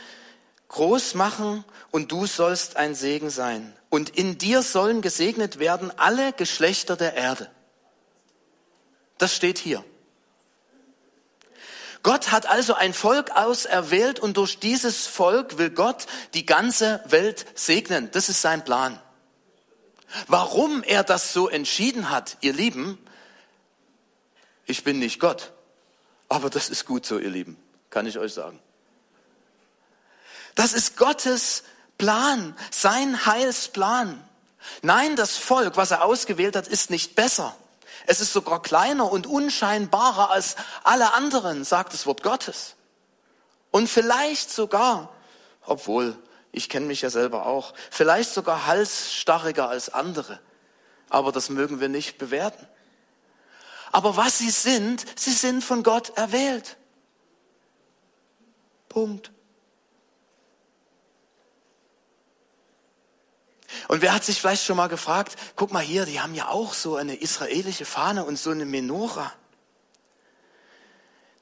[0.68, 3.76] groß machen und du sollst ein Segen sein.
[3.90, 7.50] Und in dir sollen gesegnet werden alle Geschlechter der Erde.
[9.18, 9.84] Das steht hier.
[12.04, 17.46] Gott hat also ein Volk auserwählt und durch dieses Volk will Gott die ganze Welt
[17.56, 18.12] segnen.
[18.12, 19.02] Das ist sein Plan.
[20.28, 22.98] Warum er das so entschieden hat, ihr Lieben,
[24.66, 25.54] ich bin nicht Gott.
[26.28, 27.58] Aber das ist gut so, ihr Lieben,
[27.90, 28.60] kann ich euch sagen.
[30.56, 31.64] Das ist Gottes
[31.98, 34.22] Plan, sein Heilsplan.
[34.82, 37.56] Nein, das Volk, was er ausgewählt hat, ist nicht besser.
[38.06, 42.76] Es ist sogar kleiner und unscheinbarer als alle anderen, sagt das Wort Gottes.
[43.72, 45.10] Und vielleicht sogar,
[45.66, 46.18] obwohl
[46.54, 50.40] ich kenne mich ja selber auch, vielleicht sogar halsstarriger als andere.
[51.10, 52.68] Aber das mögen wir nicht bewerten.
[53.92, 56.78] Aber was sie sind, sie sind von Gott erwählt.
[58.88, 59.33] Punkt.
[63.88, 66.74] Und wer hat sich vielleicht schon mal gefragt, guck mal hier, die haben ja auch
[66.74, 69.32] so eine israelische Fahne und so eine Menora.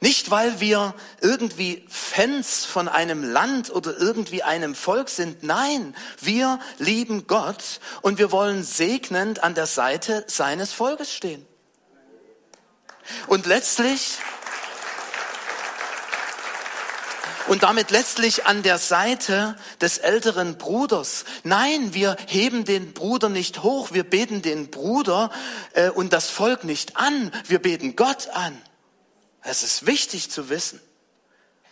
[0.04, 5.44] Nicht, weil wir irgendwie Fans von einem Land oder irgendwie einem Volk sind.
[5.44, 11.46] Nein, wir lieben Gott und wir wollen segnend an der Seite seines Volkes stehen.
[13.28, 14.18] Und letztlich,
[17.52, 21.26] und damit letztlich an der Seite des älteren Bruders.
[21.44, 25.32] Nein, wir heben den Bruder nicht hoch, wir beten den Bruder
[25.74, 28.58] äh, und das Volk nicht an, wir beten Gott an.
[29.44, 30.80] Es ist wichtig zu wissen.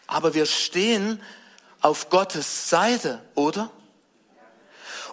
[0.06, 1.22] Aber wir stehen
[1.80, 3.72] auf Gottes Seite, oder?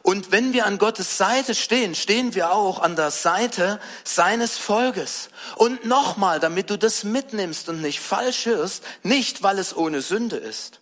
[0.07, 5.31] Und wenn wir an Gottes Seite stehen, stehen wir auch an der Seite seines Volkes.
[5.57, 10.37] Und nochmal, damit du das mitnimmst und nicht falsch hörst, nicht weil es ohne Sünde
[10.37, 10.79] ist,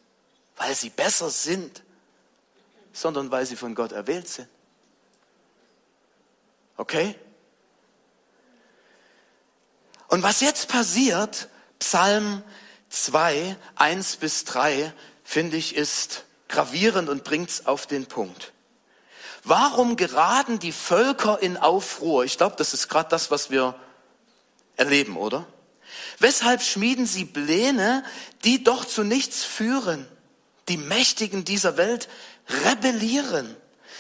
[0.59, 1.83] weil sie besser sind,
[2.93, 4.47] sondern weil sie von Gott erwählt sind.
[6.77, 7.15] Okay?
[10.09, 12.43] Und was jetzt passiert, Psalm
[12.91, 18.53] 2, 1 bis 3, finde ich, ist gravierend und bringt's auf den Punkt.
[19.45, 22.25] Warum geraten die Völker in Aufruhr?
[22.25, 23.75] Ich glaube, das ist gerade das, was wir
[24.77, 25.47] erleben, oder?
[26.19, 28.05] Weshalb schmieden sie Pläne,
[28.45, 30.09] die doch zu nichts führen?
[30.69, 32.09] Die Mächtigen dieser Welt
[32.65, 33.55] rebellieren.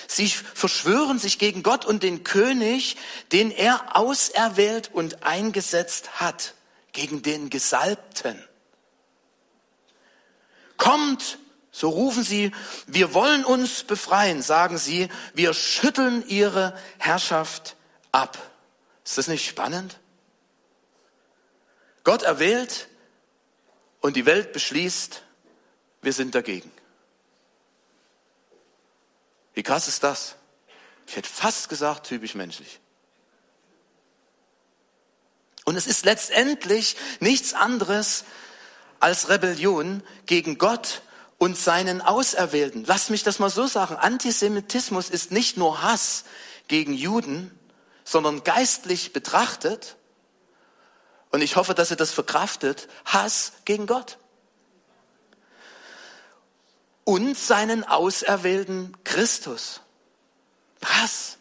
[0.08, 2.96] Sie verschwören sich gegen Gott und den König,
[3.32, 6.54] den er auserwählt und eingesetzt hat,
[6.92, 8.42] gegen den Gesalbten.
[10.78, 11.38] Kommt
[11.76, 12.52] so rufen sie,
[12.86, 17.74] wir wollen uns befreien, sagen sie, wir schütteln ihre Herrschaft
[18.12, 18.38] ab.
[19.04, 19.98] Ist das nicht spannend?
[22.04, 22.86] Gott erwählt
[24.00, 25.24] und die Welt beschließt,
[26.00, 26.70] wir sind dagegen.
[29.54, 30.36] Wie krass ist das?
[31.08, 32.78] Ich hätte fast gesagt, typisch menschlich.
[35.64, 38.22] Und es ist letztendlich nichts anderes
[39.00, 41.02] als Rebellion gegen Gott
[41.38, 42.84] und seinen Auserwählten.
[42.86, 43.96] Lass mich das mal so sagen.
[43.96, 46.24] Antisemitismus ist nicht nur Hass
[46.68, 47.56] gegen Juden,
[48.04, 49.96] sondern geistlich betrachtet,
[51.34, 54.18] und ich hoffe, dass ihr das verkraftet, Hass gegen Gott.
[57.02, 59.80] Und seinen auserwählten Christus.
[60.84, 61.38] Hass.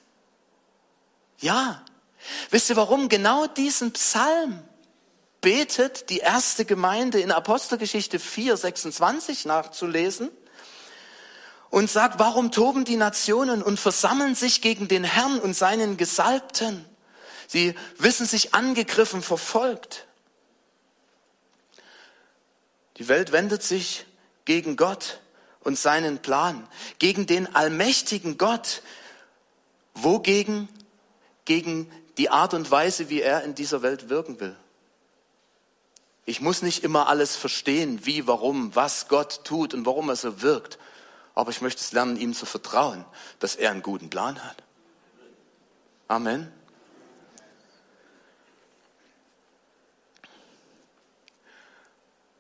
[1.39, 1.85] Ja.
[2.49, 3.07] Wisst ihr warum?
[3.07, 4.63] Genau diesen Psalm
[5.43, 10.31] betet die erste Gemeinde in Apostelgeschichte 4, 26 nachzulesen
[11.69, 16.85] und sagt, warum toben die Nationen und versammeln sich gegen den Herrn und seinen Gesalbten?
[17.47, 20.07] Sie wissen sich angegriffen, verfolgt.
[22.97, 24.05] Die Welt wendet sich
[24.45, 25.19] gegen Gott
[25.59, 26.65] und seinen Plan,
[26.99, 28.81] gegen den allmächtigen Gott.
[29.93, 30.69] Wogegen?
[31.43, 34.55] Gegen die Art und Weise, wie er in dieser Welt wirken will.
[36.25, 40.41] Ich muss nicht immer alles verstehen, wie, warum, was Gott tut und warum er so
[40.41, 40.79] wirkt.
[41.35, 43.03] Aber ich möchte es lernen, ihm zu vertrauen,
[43.39, 44.63] dass er einen guten Plan hat.
[46.07, 46.51] Amen.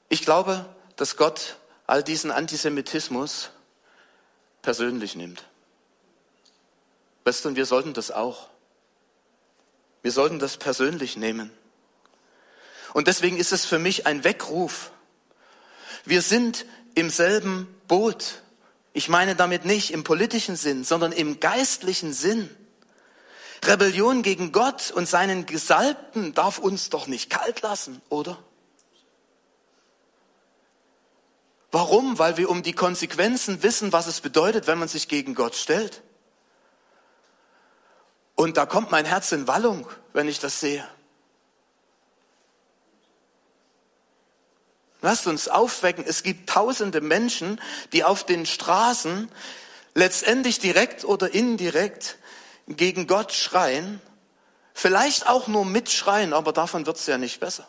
[0.09, 0.65] Ich glaube,
[0.95, 3.49] dass Gott all diesen Antisemitismus
[4.61, 5.43] persönlich nimmt.
[7.25, 8.47] Weißt du, und wir sollten das auch.
[10.01, 11.51] Wir sollten das persönlich nehmen.
[12.93, 14.91] Und deswegen ist es für mich ein Weckruf.
[16.05, 18.41] Wir sind im selben Boot.
[18.93, 22.49] Ich meine damit nicht im politischen Sinn, sondern im geistlichen Sinn.
[23.63, 28.37] Rebellion gegen Gott und seinen Gesalbten darf uns doch nicht kalt lassen, oder?
[31.71, 32.19] Warum?
[32.19, 36.03] Weil wir um die Konsequenzen wissen, was es bedeutet, wenn man sich gegen Gott stellt.
[38.35, 40.87] Und da kommt mein Herz in Wallung, wenn ich das sehe.
[45.03, 46.05] Lasst uns aufwecken.
[46.07, 47.59] Es gibt tausende Menschen,
[47.91, 49.29] die auf den Straßen
[49.95, 52.17] letztendlich direkt oder indirekt
[52.69, 54.01] gegen Gott schreien.
[54.73, 57.67] Vielleicht auch nur mitschreien, aber davon wird es ja nicht besser.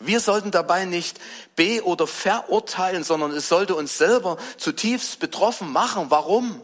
[0.00, 1.18] Wir sollten dabei nicht
[1.56, 6.10] be- oder verurteilen, sondern es sollte uns selber zutiefst betroffen machen.
[6.10, 6.60] Warum?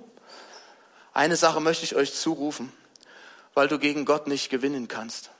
[1.14, 2.70] Eine Sache möchte ich euch zurufen,
[3.54, 5.30] weil du gegen Gott nicht gewinnen kannst.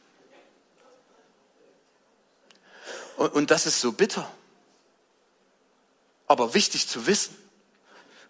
[3.17, 4.29] Und, und das ist so bitter.
[6.27, 7.37] Aber wichtig zu wissen,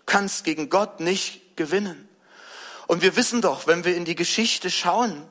[0.06, 2.08] kannst gegen Gott nicht gewinnen.
[2.86, 5.26] Und wir wissen doch, wenn wir in die Geschichte schauen,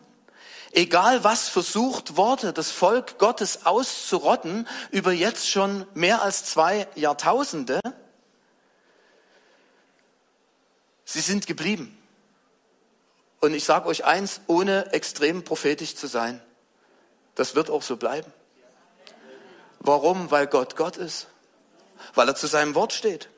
[0.71, 7.79] egal was versucht wurde, das Volk Gottes auszurotten, über jetzt schon mehr als zwei Jahrtausende,
[11.05, 11.97] sie sind geblieben.
[13.39, 16.41] Und ich sage euch eins, ohne extrem prophetisch zu sein,
[17.35, 18.31] das wird auch so bleiben.
[19.83, 20.31] Warum?
[20.31, 21.27] Weil Gott Gott ist.
[22.15, 23.29] Weil er zu seinem Wort steht.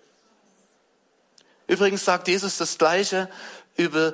[1.67, 3.29] Übrigens sagt Jesus das Gleiche
[3.75, 4.13] über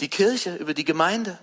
[0.00, 1.38] die Kirche, über die Gemeinde.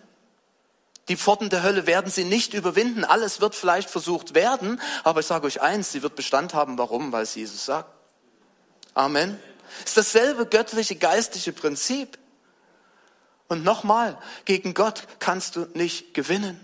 [1.09, 3.03] Die Pforten der Hölle werden sie nicht überwinden.
[3.03, 6.77] Alles wird vielleicht versucht werden, aber ich sage euch eins, sie wird Bestand haben.
[6.77, 7.11] Warum?
[7.11, 7.91] Weil es Jesus sagt.
[8.93, 9.39] Amen.
[9.83, 12.17] Es ist dasselbe göttliche, geistliche Prinzip.
[13.47, 16.63] Und nochmal, gegen Gott kannst du nicht gewinnen.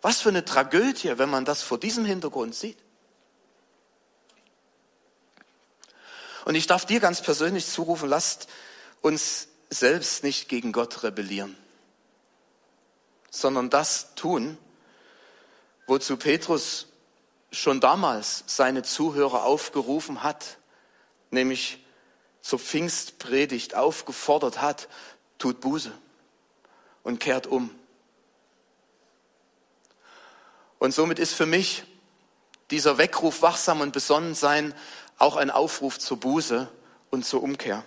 [0.00, 2.78] Was für eine Tragödie, wenn man das vor diesem Hintergrund sieht.
[6.44, 8.48] Und ich darf dir ganz persönlich zurufen, lasst
[9.00, 11.56] uns selbst nicht gegen Gott rebellieren,
[13.30, 14.58] sondern das tun,
[15.86, 16.86] wozu Petrus
[17.50, 20.58] schon damals seine Zuhörer aufgerufen hat,
[21.30, 21.84] nämlich
[22.40, 24.88] zur Pfingstpredigt aufgefordert hat,
[25.38, 25.92] tut Buße
[27.02, 27.70] und kehrt um.
[30.78, 31.84] Und somit ist für mich
[32.70, 34.74] dieser Weckruf wachsam und besonnen sein
[35.18, 36.68] auch ein Aufruf zur Buße
[37.10, 37.84] und zur Umkehr.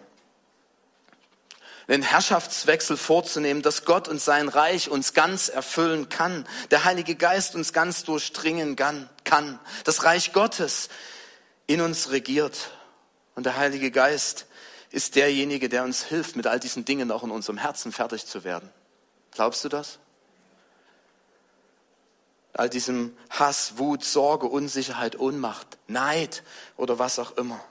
[1.88, 7.56] Den Herrschaftswechsel vorzunehmen, dass Gott und sein Reich uns ganz erfüllen kann, der Heilige Geist
[7.56, 8.76] uns ganz durchdringen
[9.24, 10.90] kann, das Reich Gottes
[11.66, 12.72] in uns regiert.
[13.36, 14.48] Und der Heilige Geist
[14.90, 18.44] ist derjenige, der uns hilft, mit all diesen Dingen auch in unserem Herzen fertig zu
[18.44, 18.70] werden.
[19.32, 20.00] Glaubst du das?
[22.58, 26.44] All diesem Hass, Wut, Sorge, Unsicherheit, Ohnmacht, Neid
[26.76, 27.64] oder was auch immer.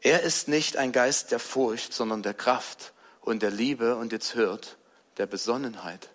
[0.00, 4.34] Er ist nicht ein Geist der Furcht, sondern der Kraft und der Liebe und jetzt
[4.34, 4.76] hört,
[5.18, 6.08] der Besonnenheit.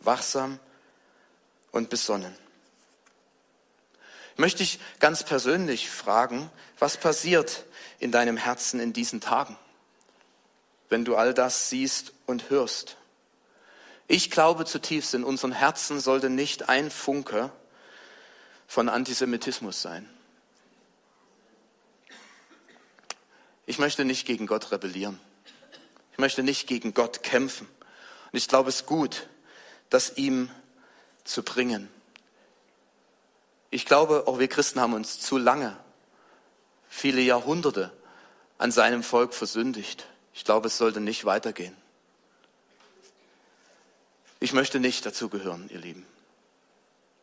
[0.00, 0.58] Wachsam
[1.72, 2.34] und besonnen.
[4.36, 7.64] Möchte ich ganz persönlich fragen, was passiert
[7.98, 9.56] in deinem Herzen in diesen Tagen,
[10.88, 12.96] wenn du all das siehst und hörst?
[14.06, 17.50] Ich glaube zutiefst, in unseren Herzen sollte nicht ein Funke
[18.66, 20.08] von Antisemitismus sein.
[23.66, 25.18] Ich möchte nicht gegen Gott rebellieren.
[26.12, 27.66] Ich möchte nicht gegen Gott kämpfen.
[28.30, 29.26] Und ich glaube es ist gut,
[29.88, 30.50] das ihm
[31.24, 31.88] zu bringen.
[33.70, 35.76] Ich glaube, auch wir Christen haben uns zu lange,
[36.88, 37.90] viele Jahrhunderte
[38.58, 40.06] an seinem Volk versündigt.
[40.32, 41.76] Ich glaube, es sollte nicht weitergehen.
[44.44, 46.04] Ich möchte nicht dazugehören, ihr Lieben.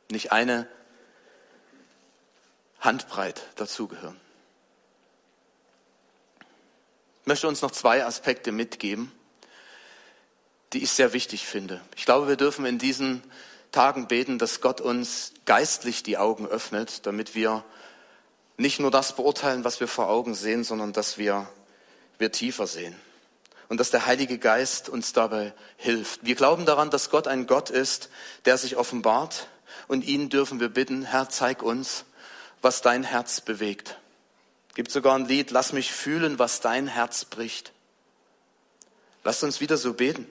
[0.10, 0.68] Nicht eine
[2.80, 4.20] Handbreit dazugehören.
[7.22, 9.12] Ich möchte uns noch zwei Aspekte mitgeben,
[10.74, 11.80] die ich sehr wichtig finde.
[11.96, 13.22] Ich glaube, wir dürfen in diesen
[13.72, 17.64] Tagen beten, dass Gott uns geistlich die Augen öffnet, damit wir
[18.58, 21.48] nicht nur das beurteilen, was wir vor Augen sehen, sondern dass wir,
[22.18, 22.96] wir tiefer sehen.
[23.72, 26.26] Und dass der Heilige Geist uns dabei hilft.
[26.26, 28.10] Wir glauben daran, dass Gott ein Gott ist,
[28.44, 29.48] der sich offenbart.
[29.88, 32.04] Und ihn dürfen wir bitten, Herr, zeig uns,
[32.62, 33.98] was dein Herz bewegt.
[34.74, 37.72] Gibt sogar ein Lied, lass mich fühlen, was dein Herz bricht.
[39.24, 40.28] Lasst uns wieder so beten.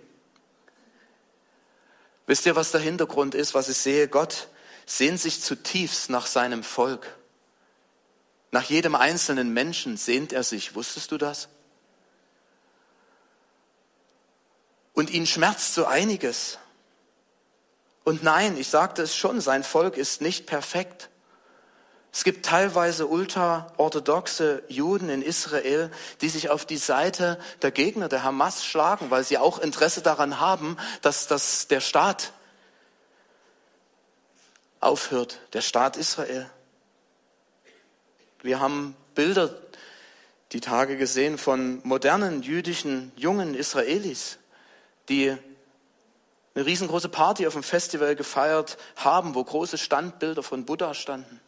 [2.27, 4.07] Wisst ihr, was der Hintergrund ist, was ich sehe?
[4.07, 4.49] Gott
[4.85, 7.07] sehnt sich zutiefst nach seinem Volk.
[8.51, 10.75] Nach jedem einzelnen Menschen sehnt er sich.
[10.75, 11.49] Wusstest du das?
[15.01, 16.59] Und ihn schmerzt so einiges.
[18.05, 21.09] Und nein, ich sagte es schon, sein Volk ist nicht perfekt.
[22.13, 25.91] Es gibt teilweise ultraorthodoxe Juden in Israel,
[26.21, 30.39] die sich auf die Seite der Gegner der Hamas schlagen, weil sie auch Interesse daran
[30.39, 32.35] haben, dass, dass der Staat
[34.81, 36.51] aufhört, der Staat Israel.
[38.43, 39.49] Wir haben Bilder
[40.53, 44.37] die Tage gesehen von modernen jüdischen jungen Israelis,
[45.11, 45.37] die
[46.55, 51.41] eine riesengroße Party auf dem Festival gefeiert haben, wo große Standbilder von Buddha standen.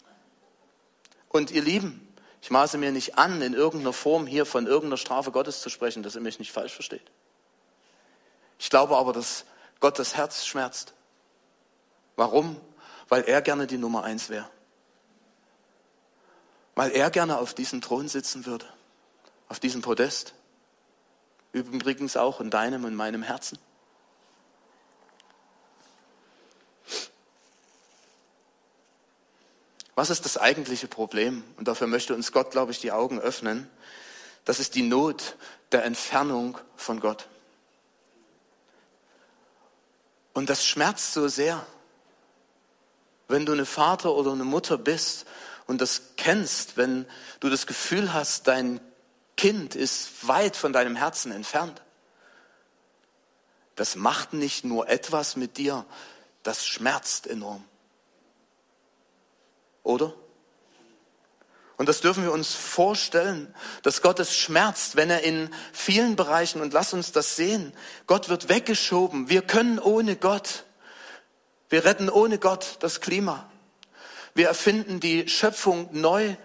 [1.28, 5.30] Und ihr Lieben, ich maße mir nicht an, in irgendeiner Form hier von irgendeiner Strafe
[5.30, 7.10] Gottes zu sprechen, dass ihr mich nicht falsch versteht.
[8.58, 9.44] Ich glaube aber, dass
[9.80, 10.92] Gott das Herz schmerzt.
[12.16, 12.60] Warum?
[13.08, 14.48] Weil er gerne die Nummer eins wäre.
[16.74, 18.66] Weil er gerne auf diesem Thron sitzen würde,
[19.48, 20.34] auf diesem Podest.
[21.52, 23.58] Übrigens auch in deinem und meinem Herzen.
[29.94, 31.44] Was ist das eigentliche Problem?
[31.56, 33.68] Und dafür möchte uns Gott, glaube ich, die Augen öffnen.
[34.44, 35.36] Das ist die Not
[35.70, 37.28] der Entfernung von Gott.
[40.32, 41.64] Und das schmerzt so sehr,
[43.28, 45.26] wenn du eine Vater oder eine Mutter bist
[45.66, 47.06] und das kennst, wenn
[47.40, 48.80] du das Gefühl hast, dein
[49.42, 51.82] Kind ist weit von deinem Herzen entfernt.
[53.74, 55.84] Das macht nicht nur etwas mit dir,
[56.44, 57.64] das schmerzt enorm.
[59.82, 60.14] Oder?
[61.76, 66.62] Und das dürfen wir uns vorstellen, dass Gott es schmerzt, wenn er in vielen Bereichen,
[66.62, 67.72] und lass uns das sehen,
[68.06, 69.28] Gott wird weggeschoben.
[69.28, 70.66] Wir können ohne Gott,
[71.68, 73.50] wir retten ohne Gott das Klima.
[74.34, 76.36] Wir erfinden die Schöpfung neu.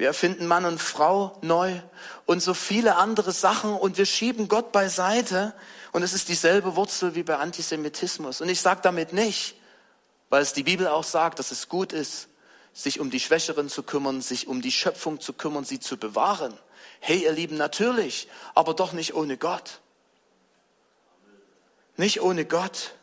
[0.00, 1.78] Wir erfinden Mann und Frau neu
[2.24, 5.52] und so viele andere Sachen und wir schieben Gott beiseite
[5.92, 8.40] und es ist dieselbe Wurzel wie bei Antisemitismus.
[8.40, 9.56] Und ich sage damit nicht,
[10.30, 12.28] weil es die Bibel auch sagt, dass es gut ist,
[12.72, 16.56] sich um die Schwächeren zu kümmern, sich um die Schöpfung zu kümmern, sie zu bewahren.
[17.00, 19.80] Hey, ihr Lieben, natürlich, aber doch nicht ohne Gott.
[21.98, 22.94] Nicht ohne Gott.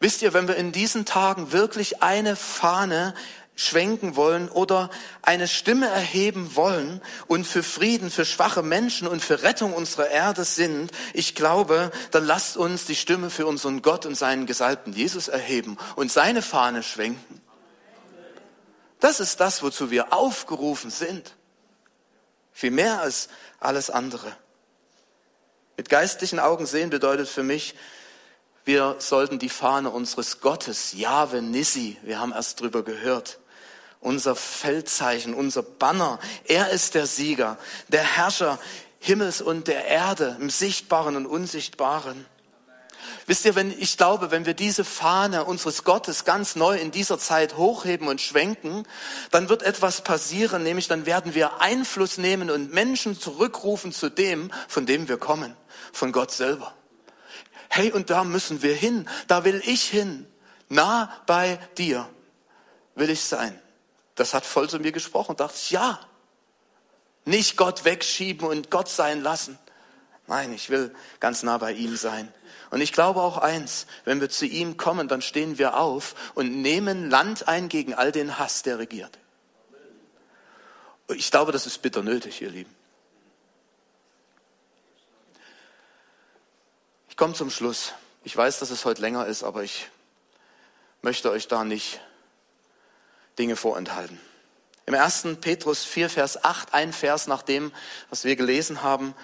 [0.00, 3.14] Wisst ihr, wenn wir in diesen Tagen wirklich eine Fahne
[3.56, 4.90] schwenken wollen oder
[5.22, 10.44] eine Stimme erheben wollen und für Frieden, für schwache Menschen und für Rettung unserer Erde
[10.44, 15.28] sind, ich glaube, dann lasst uns die Stimme für unseren Gott und seinen Gesalbten Jesus
[15.28, 17.40] erheben und seine Fahne schwenken.
[19.00, 21.34] Das ist das, wozu wir aufgerufen sind.
[22.52, 23.28] Viel mehr als
[23.58, 24.36] alles andere.
[25.76, 27.74] Mit geistlichen Augen sehen bedeutet für mich,
[28.64, 33.38] wir sollten die Fahne unseres Gottes, Jahwe Nissi, wir haben erst drüber gehört,
[34.06, 36.20] unser Feldzeichen, unser Banner.
[36.44, 38.60] Er ist der Sieger, der Herrscher
[39.00, 42.24] Himmels und der Erde, im Sichtbaren und Unsichtbaren.
[43.26, 47.18] Wisst ihr, wenn, ich glaube, wenn wir diese Fahne unseres Gottes ganz neu in dieser
[47.18, 48.84] Zeit hochheben und schwenken,
[49.32, 54.52] dann wird etwas passieren, nämlich dann werden wir Einfluss nehmen und Menschen zurückrufen zu dem,
[54.68, 55.56] von dem wir kommen,
[55.92, 56.74] von Gott selber.
[57.68, 60.28] Hey, und da müssen wir hin, da will ich hin,
[60.68, 62.08] nah bei dir
[62.94, 63.60] will ich sein
[64.16, 66.00] das hat voll zu mir gesprochen und dachte, ja,
[67.24, 69.58] nicht Gott wegschieben und Gott sein lassen.
[70.26, 72.32] Nein, ich will ganz nah bei ihm sein.
[72.70, 76.62] Und ich glaube auch eins, wenn wir zu ihm kommen, dann stehen wir auf und
[76.62, 79.18] nehmen Land ein gegen all den Hass, der regiert.
[81.08, 82.74] Ich glaube, das ist bitter nötig, ihr Lieben.
[87.08, 87.92] Ich komme zum Schluss.
[88.24, 89.88] Ich weiß, dass es heute länger ist, aber ich
[91.02, 92.00] möchte euch da nicht
[93.38, 94.20] Dinge vorenthalten.
[94.86, 95.26] Im 1.
[95.40, 97.72] Petrus 4, Vers 8, ein Vers nach dem,
[98.08, 99.14] was wir gelesen haben,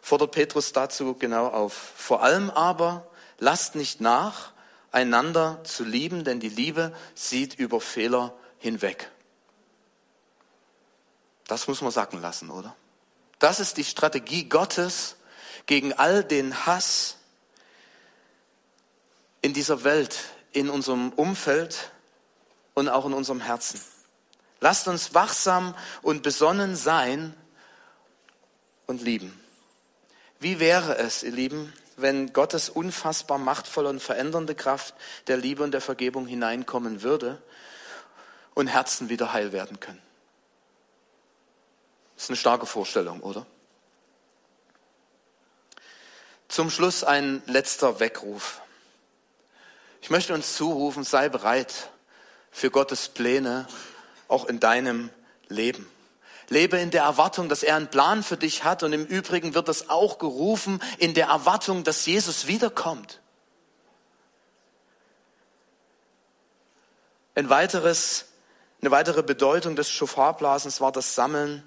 [0.00, 1.72] fordert Petrus dazu genau auf.
[1.96, 4.52] Vor allem aber lasst nicht nach,
[4.92, 9.10] einander zu lieben, denn die Liebe sieht über Fehler hinweg.
[11.46, 12.74] Das muss man sacken lassen, oder?
[13.38, 15.16] Das ist die Strategie Gottes
[15.66, 17.16] gegen all den Hass,
[19.40, 20.18] in dieser Welt,
[20.52, 21.92] in unserem Umfeld
[22.78, 23.80] und auch in unserem Herzen.
[24.60, 27.34] Lasst uns wachsam und besonnen sein
[28.86, 29.38] und lieben.
[30.40, 34.94] Wie wäre es, ihr Lieben, wenn Gottes unfassbar machtvolle und verändernde Kraft
[35.26, 37.42] der Liebe und der Vergebung hineinkommen würde
[38.54, 40.02] und Herzen wieder heil werden können?
[42.14, 43.46] Das ist eine starke Vorstellung, oder?
[46.48, 48.60] Zum Schluss ein letzter Weckruf.
[50.00, 51.90] Ich möchte uns zurufen, sei bereit
[52.50, 53.66] für Gottes Pläne
[54.28, 55.10] auch in deinem
[55.48, 55.88] Leben.
[56.48, 59.68] Lebe in der Erwartung, dass er einen Plan für dich hat und im Übrigen wird
[59.68, 63.20] das auch gerufen in der Erwartung, dass Jesus wiederkommt.
[67.34, 68.26] Ein weiteres,
[68.80, 71.62] eine weitere Bedeutung des Schofarblasens war das Sammeln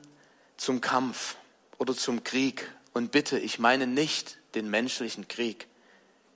[0.58, 1.36] zum Kampf
[1.78, 2.70] oder zum Krieg.
[2.94, 5.68] Und bitte, ich meine nicht den menschlichen Krieg.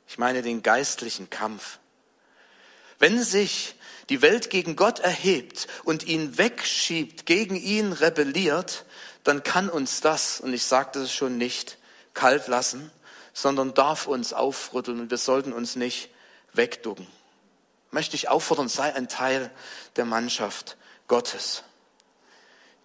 [0.08, 1.80] Ich meine den geistlichen Kampf.
[3.00, 3.75] Wenn sich
[4.10, 8.86] die Welt gegen Gott erhebt und ihn wegschiebt, gegen ihn rebelliert,
[9.24, 11.78] dann kann uns das, und ich sagte es schon nicht,
[12.14, 12.92] kalt lassen,
[13.34, 16.10] sondern darf uns aufrütteln und wir sollten uns nicht
[16.54, 17.08] wegducken.
[17.92, 19.52] Möchte ich auffordern, sei ein Teil
[19.96, 20.78] der Mannschaft
[21.08, 21.64] Gottes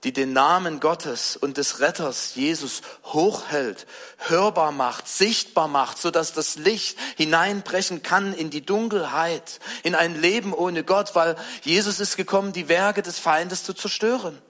[0.05, 3.86] die den Namen Gottes und des Retters Jesus hochhält,
[4.18, 10.20] hörbar macht, sichtbar macht, so dass das Licht hineinbrechen kann in die Dunkelheit, in ein
[10.20, 14.40] Leben ohne Gott, weil Jesus ist gekommen, die Werke des Feindes zu zerstören.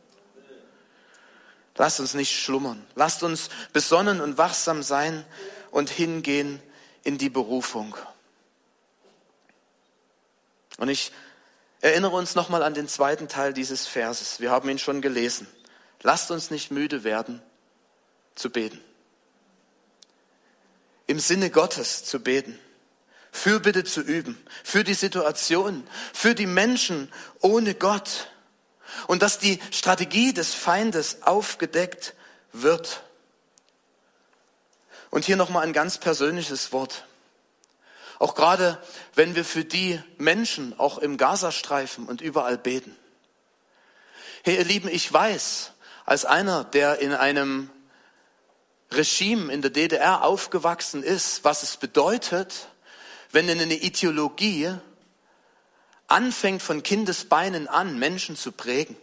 [1.77, 2.85] Lasst uns nicht schlummern.
[2.95, 5.25] Lasst uns besonnen und wachsam sein
[5.71, 6.63] und hingehen
[7.05, 7.97] in die Berufung.
[10.77, 11.11] Und ich
[11.81, 14.41] Erinnere uns nochmal an den zweiten Teil dieses Verses.
[14.41, 15.47] Wir haben ihn schon gelesen.
[16.03, 17.43] Lasst uns nicht müde werden
[18.35, 18.81] zu beten.
[21.07, 22.59] Im Sinne Gottes zu beten.
[23.33, 24.43] Fürbitte zu üben.
[24.63, 25.87] Für die Situation.
[26.13, 27.11] Für die Menschen
[27.41, 28.31] ohne Gott.
[29.07, 32.15] Und dass die Strategie des Feindes aufgedeckt
[32.53, 33.03] wird.
[35.11, 37.05] Und hier nochmal ein ganz persönliches Wort.
[38.21, 38.79] Auch gerade,
[39.15, 42.95] wenn wir für die Menschen auch im Gazastreifen und überall beten.
[44.45, 45.73] Hey, ihr Lieben, ich weiß,
[46.05, 47.71] als einer, der in einem
[48.93, 52.69] Regime in der DDR aufgewachsen ist, was es bedeutet,
[53.33, 54.75] wenn eine Ideologie
[56.07, 58.99] anfängt von Kindesbeinen an Menschen zu prägen.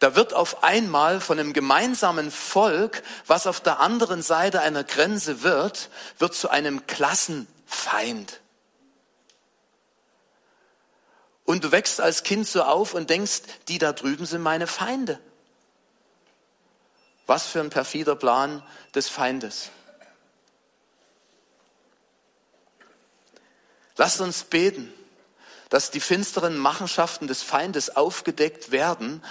[0.00, 5.42] Da wird auf einmal von einem gemeinsamen Volk, was auf der anderen Seite einer Grenze
[5.42, 5.88] wird,
[6.18, 8.40] wird zu einem Klassen Feind.
[11.44, 15.20] Und du wächst als Kind so auf und denkst, die da drüben sind meine Feinde.
[17.26, 18.62] Was für ein perfider Plan
[18.94, 19.70] des Feindes.
[23.96, 24.92] Lasst uns beten,
[25.68, 29.22] dass die finsteren Machenschaften des Feindes aufgedeckt werden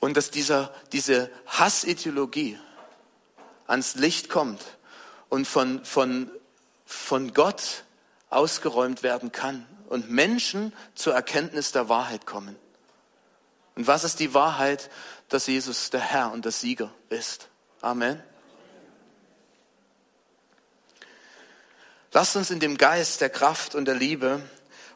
[0.00, 2.58] und dass dieser, diese Hassideologie
[3.66, 4.60] ans Licht kommt
[5.28, 6.30] und von, von
[6.94, 7.84] von Gott
[8.30, 12.56] ausgeräumt werden kann und Menschen zur Erkenntnis der Wahrheit kommen.
[13.76, 14.90] Und was ist die Wahrheit?
[15.28, 17.48] Dass Jesus der Herr und der Sieger ist.
[17.80, 18.22] Amen.
[22.12, 24.40] Lasst uns in dem Geist der Kraft und der Liebe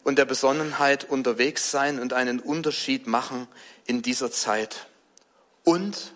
[0.03, 3.47] und der Besonnenheit unterwegs sein und einen Unterschied machen
[3.85, 4.87] in dieser Zeit.
[5.65, 6.13] Und,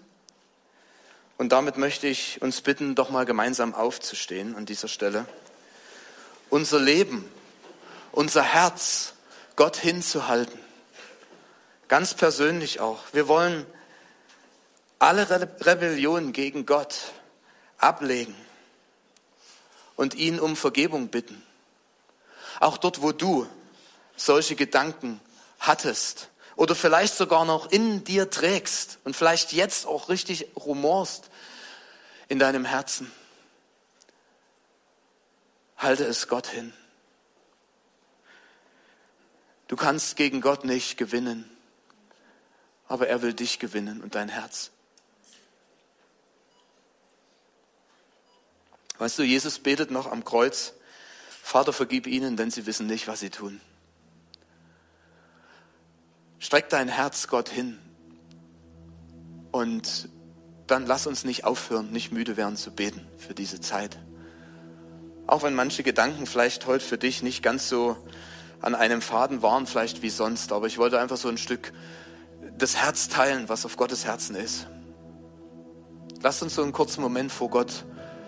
[1.38, 5.25] und damit möchte ich uns bitten, doch mal gemeinsam aufzustehen an dieser Stelle
[6.54, 7.28] unser Leben,
[8.12, 9.14] unser Herz
[9.56, 10.60] Gott hinzuhalten.
[11.88, 12.99] Ganz persönlich auch.
[13.12, 13.66] Wir wollen
[14.99, 16.95] alle Rebellionen gegen Gott
[17.80, 18.36] ablegen
[19.95, 21.41] und ihn um Vergebung bitten.
[22.60, 23.47] Auch dort, wo du
[24.16, 25.20] solche Gedanken
[25.58, 31.32] hattest oder vielleicht sogar noch in dir trägst und vielleicht jetzt auch richtig rumorst
[32.28, 33.12] in deinem Herzen.
[35.84, 36.71] Halte es Gott hin.
[39.67, 41.49] Du kannst gegen Gott nicht gewinnen,
[42.88, 44.71] aber er will dich gewinnen und dein Herz.
[48.97, 50.73] Weißt du, Jesus betet noch am Kreuz,
[51.41, 53.59] Vater, vergib ihnen, denn sie wissen nicht, was sie tun.
[56.39, 57.77] Streck dein Herz Gott hin
[59.51, 60.07] und
[60.67, 63.99] dann lass uns nicht aufhören, nicht müde werden zu beten für diese Zeit.
[65.28, 67.97] Auch wenn manche Gedanken vielleicht heute für dich nicht ganz so
[68.61, 71.74] an einem Faden waren, vielleicht wie sonst, aber ich wollte einfach so ein Stück
[72.57, 74.67] das Herz teilen, was auf Gottes Herzen ist.
[76.21, 77.86] Lasst uns so einen kurzen Moment vor Gott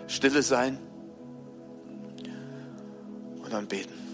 [0.08, 0.78] stille sein
[3.42, 4.05] und dann beten.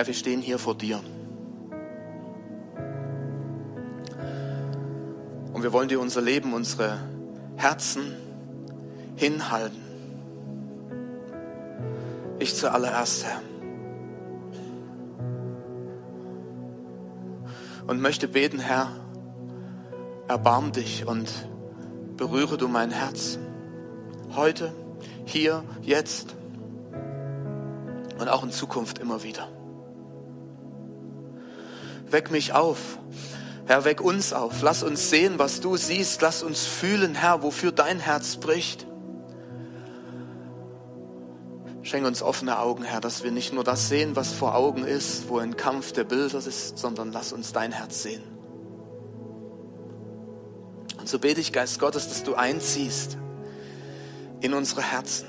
[0.00, 0.98] Herr, wir stehen hier vor dir.
[5.52, 6.98] Und wir wollen dir unser Leben, unsere
[7.56, 8.16] Herzen
[9.16, 9.82] hinhalten.
[12.38, 13.42] Ich zuallererst, Herr.
[17.86, 18.88] Und möchte beten, Herr,
[20.28, 21.30] erbarm dich und
[22.16, 23.38] berühre du mein Herz.
[24.34, 24.72] Heute,
[25.26, 26.34] hier, jetzt
[28.18, 29.46] und auch in Zukunft immer wieder.
[32.10, 32.98] Weck mich auf.
[33.66, 34.62] Herr, weck uns auf.
[34.62, 36.22] Lass uns sehen, was du siehst.
[36.22, 38.86] Lass uns fühlen, Herr, wofür dein Herz bricht.
[41.82, 45.28] Schenk uns offene Augen, Herr, dass wir nicht nur das sehen, was vor Augen ist,
[45.28, 48.22] wo ein Kampf der Bilder ist, sondern lass uns dein Herz sehen.
[50.98, 53.16] Und so bete ich, Geist Gottes, dass du einziehst
[54.40, 55.26] in unsere Herzen.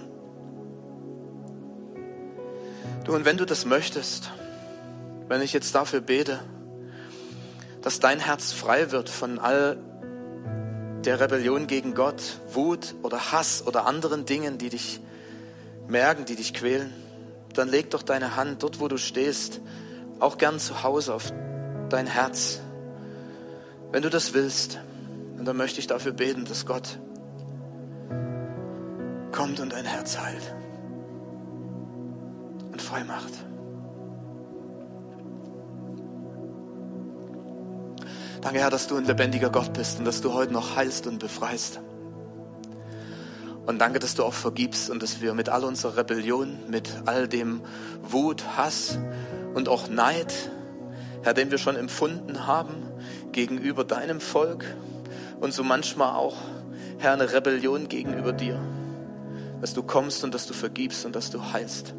[3.05, 4.31] Du, und wenn du das möchtest,
[5.27, 6.41] wenn ich jetzt dafür bete,
[7.81, 9.77] dass dein Herz frei wird von all
[11.05, 12.21] der Rebellion gegen Gott,
[12.53, 14.99] Wut oder Hass oder anderen Dingen, die dich
[15.87, 16.93] merken, die dich quälen,
[17.53, 19.61] dann leg doch deine Hand dort, wo du stehst,
[20.19, 21.33] auch gern zu Hause auf
[21.89, 22.61] dein Herz.
[23.91, 24.79] Wenn du das willst,
[25.37, 26.99] und dann möchte ich dafür beten, dass Gott
[29.31, 30.55] kommt und dein Herz heilt
[32.71, 33.33] und frei macht.
[38.41, 41.19] Danke, Herr, dass du ein lebendiger Gott bist und dass du heute noch heilst und
[41.19, 41.79] befreist.
[43.67, 47.27] Und danke, dass du auch vergibst und dass wir mit all unserer Rebellion, mit all
[47.27, 47.61] dem
[48.01, 48.97] Wut, Hass
[49.53, 50.33] und auch Neid,
[51.21, 52.73] Herr, den wir schon empfunden haben
[53.31, 54.65] gegenüber deinem Volk
[55.39, 56.37] und so manchmal auch,
[56.97, 58.59] Herr, eine Rebellion gegenüber dir,
[59.61, 61.93] dass du kommst und dass du vergibst und dass du heilst.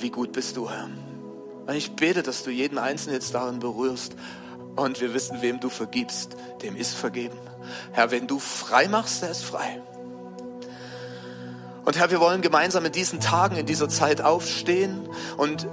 [0.00, 0.88] Wie gut bist du, Herr.
[1.66, 4.14] Und ich bete, dass du jeden Einzelnen jetzt darin berührst.
[4.74, 7.38] Und wir wissen, wem du vergibst, dem ist vergeben.
[7.92, 9.80] Herr, wenn du frei machst, der ist frei.
[11.84, 15.66] Und Herr, wir wollen gemeinsam in diesen Tagen, in dieser Zeit aufstehen und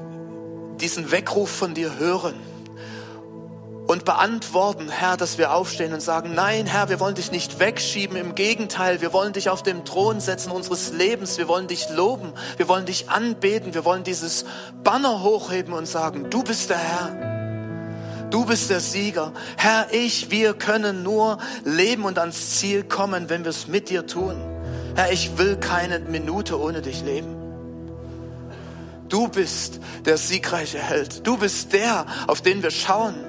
[0.81, 2.35] diesen Weckruf von dir hören
[3.89, 8.17] und beantworten, Herr, dass wir aufstehen und sagen, nein, Herr, wir wollen dich nicht wegschieben,
[8.17, 12.33] im Gegenteil, wir wollen dich auf dem Thron setzen unseres Lebens, wir wollen dich loben,
[12.57, 14.45] wir wollen dich anbeten, wir wollen dieses
[14.83, 18.27] Banner hochheben und sagen, du bist der Herr.
[18.29, 19.33] Du bist der Sieger.
[19.57, 24.05] Herr, ich, wir können nur leben und ans Ziel kommen, wenn wir es mit dir
[24.05, 24.35] tun.
[24.95, 27.35] Herr, ich will keine Minute ohne dich leben.
[29.07, 31.25] Du bist der siegreiche Held.
[31.25, 33.28] Du bist der, auf den wir schauen.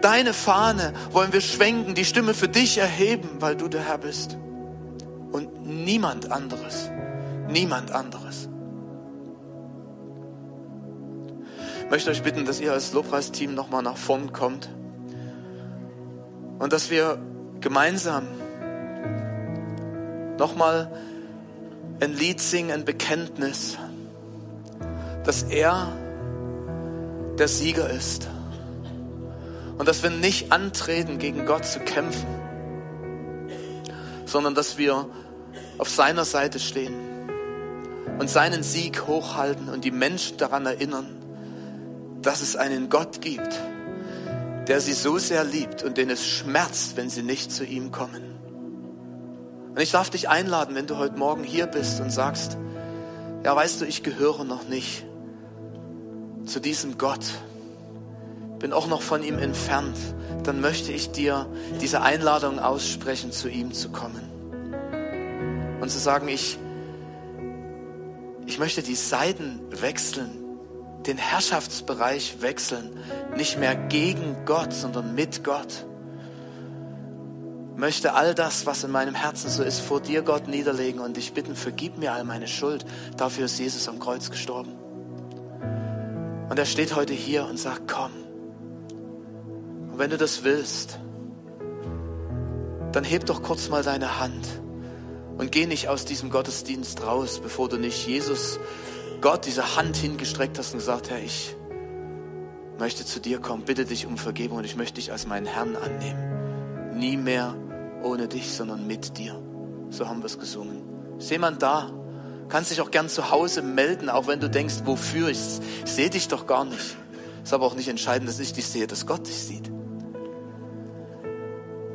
[0.00, 4.36] Deine Fahne wollen wir schwenken, die Stimme für dich erheben, weil du der Herr bist.
[5.30, 6.90] Und niemand anderes.
[7.48, 8.48] Niemand anderes.
[11.84, 14.70] Ich möchte euch bitten, dass ihr als Lobpreisteam nochmal nach vorn kommt
[16.58, 17.18] und dass wir
[17.60, 18.26] gemeinsam
[20.38, 20.90] nochmal
[22.00, 23.76] ein Lied singen, ein Bekenntnis,
[25.24, 25.92] dass er
[27.38, 28.31] der Sieger ist
[29.78, 32.26] und dass wir nicht antreten, gegen Gott zu kämpfen,
[34.26, 35.06] sondern dass wir
[35.78, 36.94] auf seiner Seite stehen
[38.18, 41.06] und seinen Sieg hochhalten und die Menschen daran erinnern,
[42.22, 43.60] dass es einen Gott gibt,
[44.68, 48.22] der sie so sehr liebt und den es schmerzt, wenn sie nicht zu ihm kommen.
[49.74, 52.58] Und ich darf dich einladen, wenn du heute Morgen hier bist und sagst,
[53.44, 55.04] ja, weißt du, ich gehöre noch nicht
[56.44, 57.24] zu diesem Gott,
[58.62, 59.98] bin auch noch von ihm entfernt,
[60.44, 61.46] dann möchte ich dir
[61.80, 64.22] diese Einladung aussprechen, zu ihm zu kommen.
[65.80, 66.58] Und zu sagen, ich,
[68.46, 70.30] ich möchte die Seiten wechseln,
[71.06, 72.96] den Herrschaftsbereich wechseln,
[73.36, 75.84] nicht mehr gegen Gott, sondern mit Gott.
[77.74, 81.32] Möchte all das, was in meinem Herzen so ist, vor dir, Gott, niederlegen und dich
[81.32, 82.84] bitten, vergib mir all meine Schuld.
[83.16, 84.70] Dafür ist Jesus am Kreuz gestorben.
[86.48, 88.12] Und er steht heute hier und sagt, komm,
[89.92, 90.98] und wenn du das willst,
[92.92, 94.46] dann heb doch kurz mal deine Hand
[95.36, 98.58] und geh nicht aus diesem Gottesdienst raus, bevor du nicht Jesus,
[99.20, 101.56] Gott, diese Hand hingestreckt hast und gesagt, Herr, ich
[102.78, 105.76] möchte zu dir kommen, bitte dich um Vergebung und ich möchte dich als meinen Herrn
[105.76, 106.98] annehmen.
[106.98, 107.54] Nie mehr
[108.02, 109.40] ohne dich, sondern mit dir.
[109.90, 110.82] So haben wir es gesungen.
[111.18, 111.90] Ist jemand da?
[112.48, 115.28] Kannst dich auch gern zu Hause melden, auch wenn du denkst, wofür?
[115.28, 115.38] Ich,
[115.84, 116.96] ich sehe dich doch gar nicht.
[117.44, 119.71] Ist aber auch nicht entscheidend, dass ich dich sehe, dass Gott dich sieht.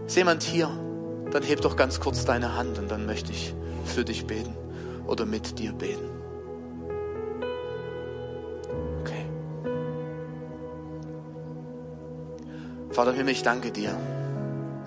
[0.08, 0.70] Ist jemand hier?
[1.32, 3.54] Dann heb doch ganz kurz deine Hand und dann möchte ich
[3.86, 4.56] für dich beten
[5.06, 6.10] oder mit dir beten.
[9.02, 9.26] Okay.
[12.90, 13.92] Vater Himmel, ich danke dir,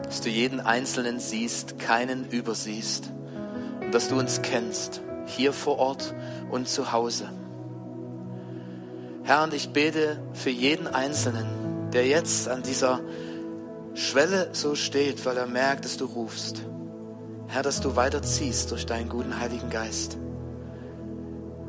[0.05, 3.13] dass du jeden Einzelnen siehst, keinen übersiehst
[3.85, 6.15] und dass du uns kennst, hier vor Ort
[6.51, 7.29] und zu Hause.
[9.25, 13.01] Herr, und ich bete für jeden Einzelnen, der jetzt an dieser
[13.95, 16.63] Schwelle so steht, weil er merkt, dass du rufst.
[17.49, 20.17] Herr, dass du weiterziehst durch deinen guten Heiligen Geist,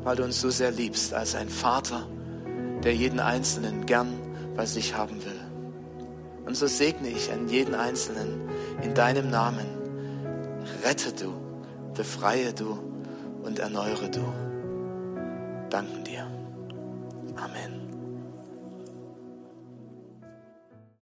[0.04, 2.06] weil du uns so sehr liebst als ein Vater,
[2.84, 4.12] der jeden Einzelnen gern
[4.56, 5.40] bei sich haben will.
[6.46, 8.48] Und so segne ich an jeden Einzelnen
[8.82, 9.66] in deinem Namen.
[10.84, 11.32] Rette du,
[11.94, 12.78] befreie du
[13.42, 14.24] und erneuere du.
[15.70, 16.31] Danken dir.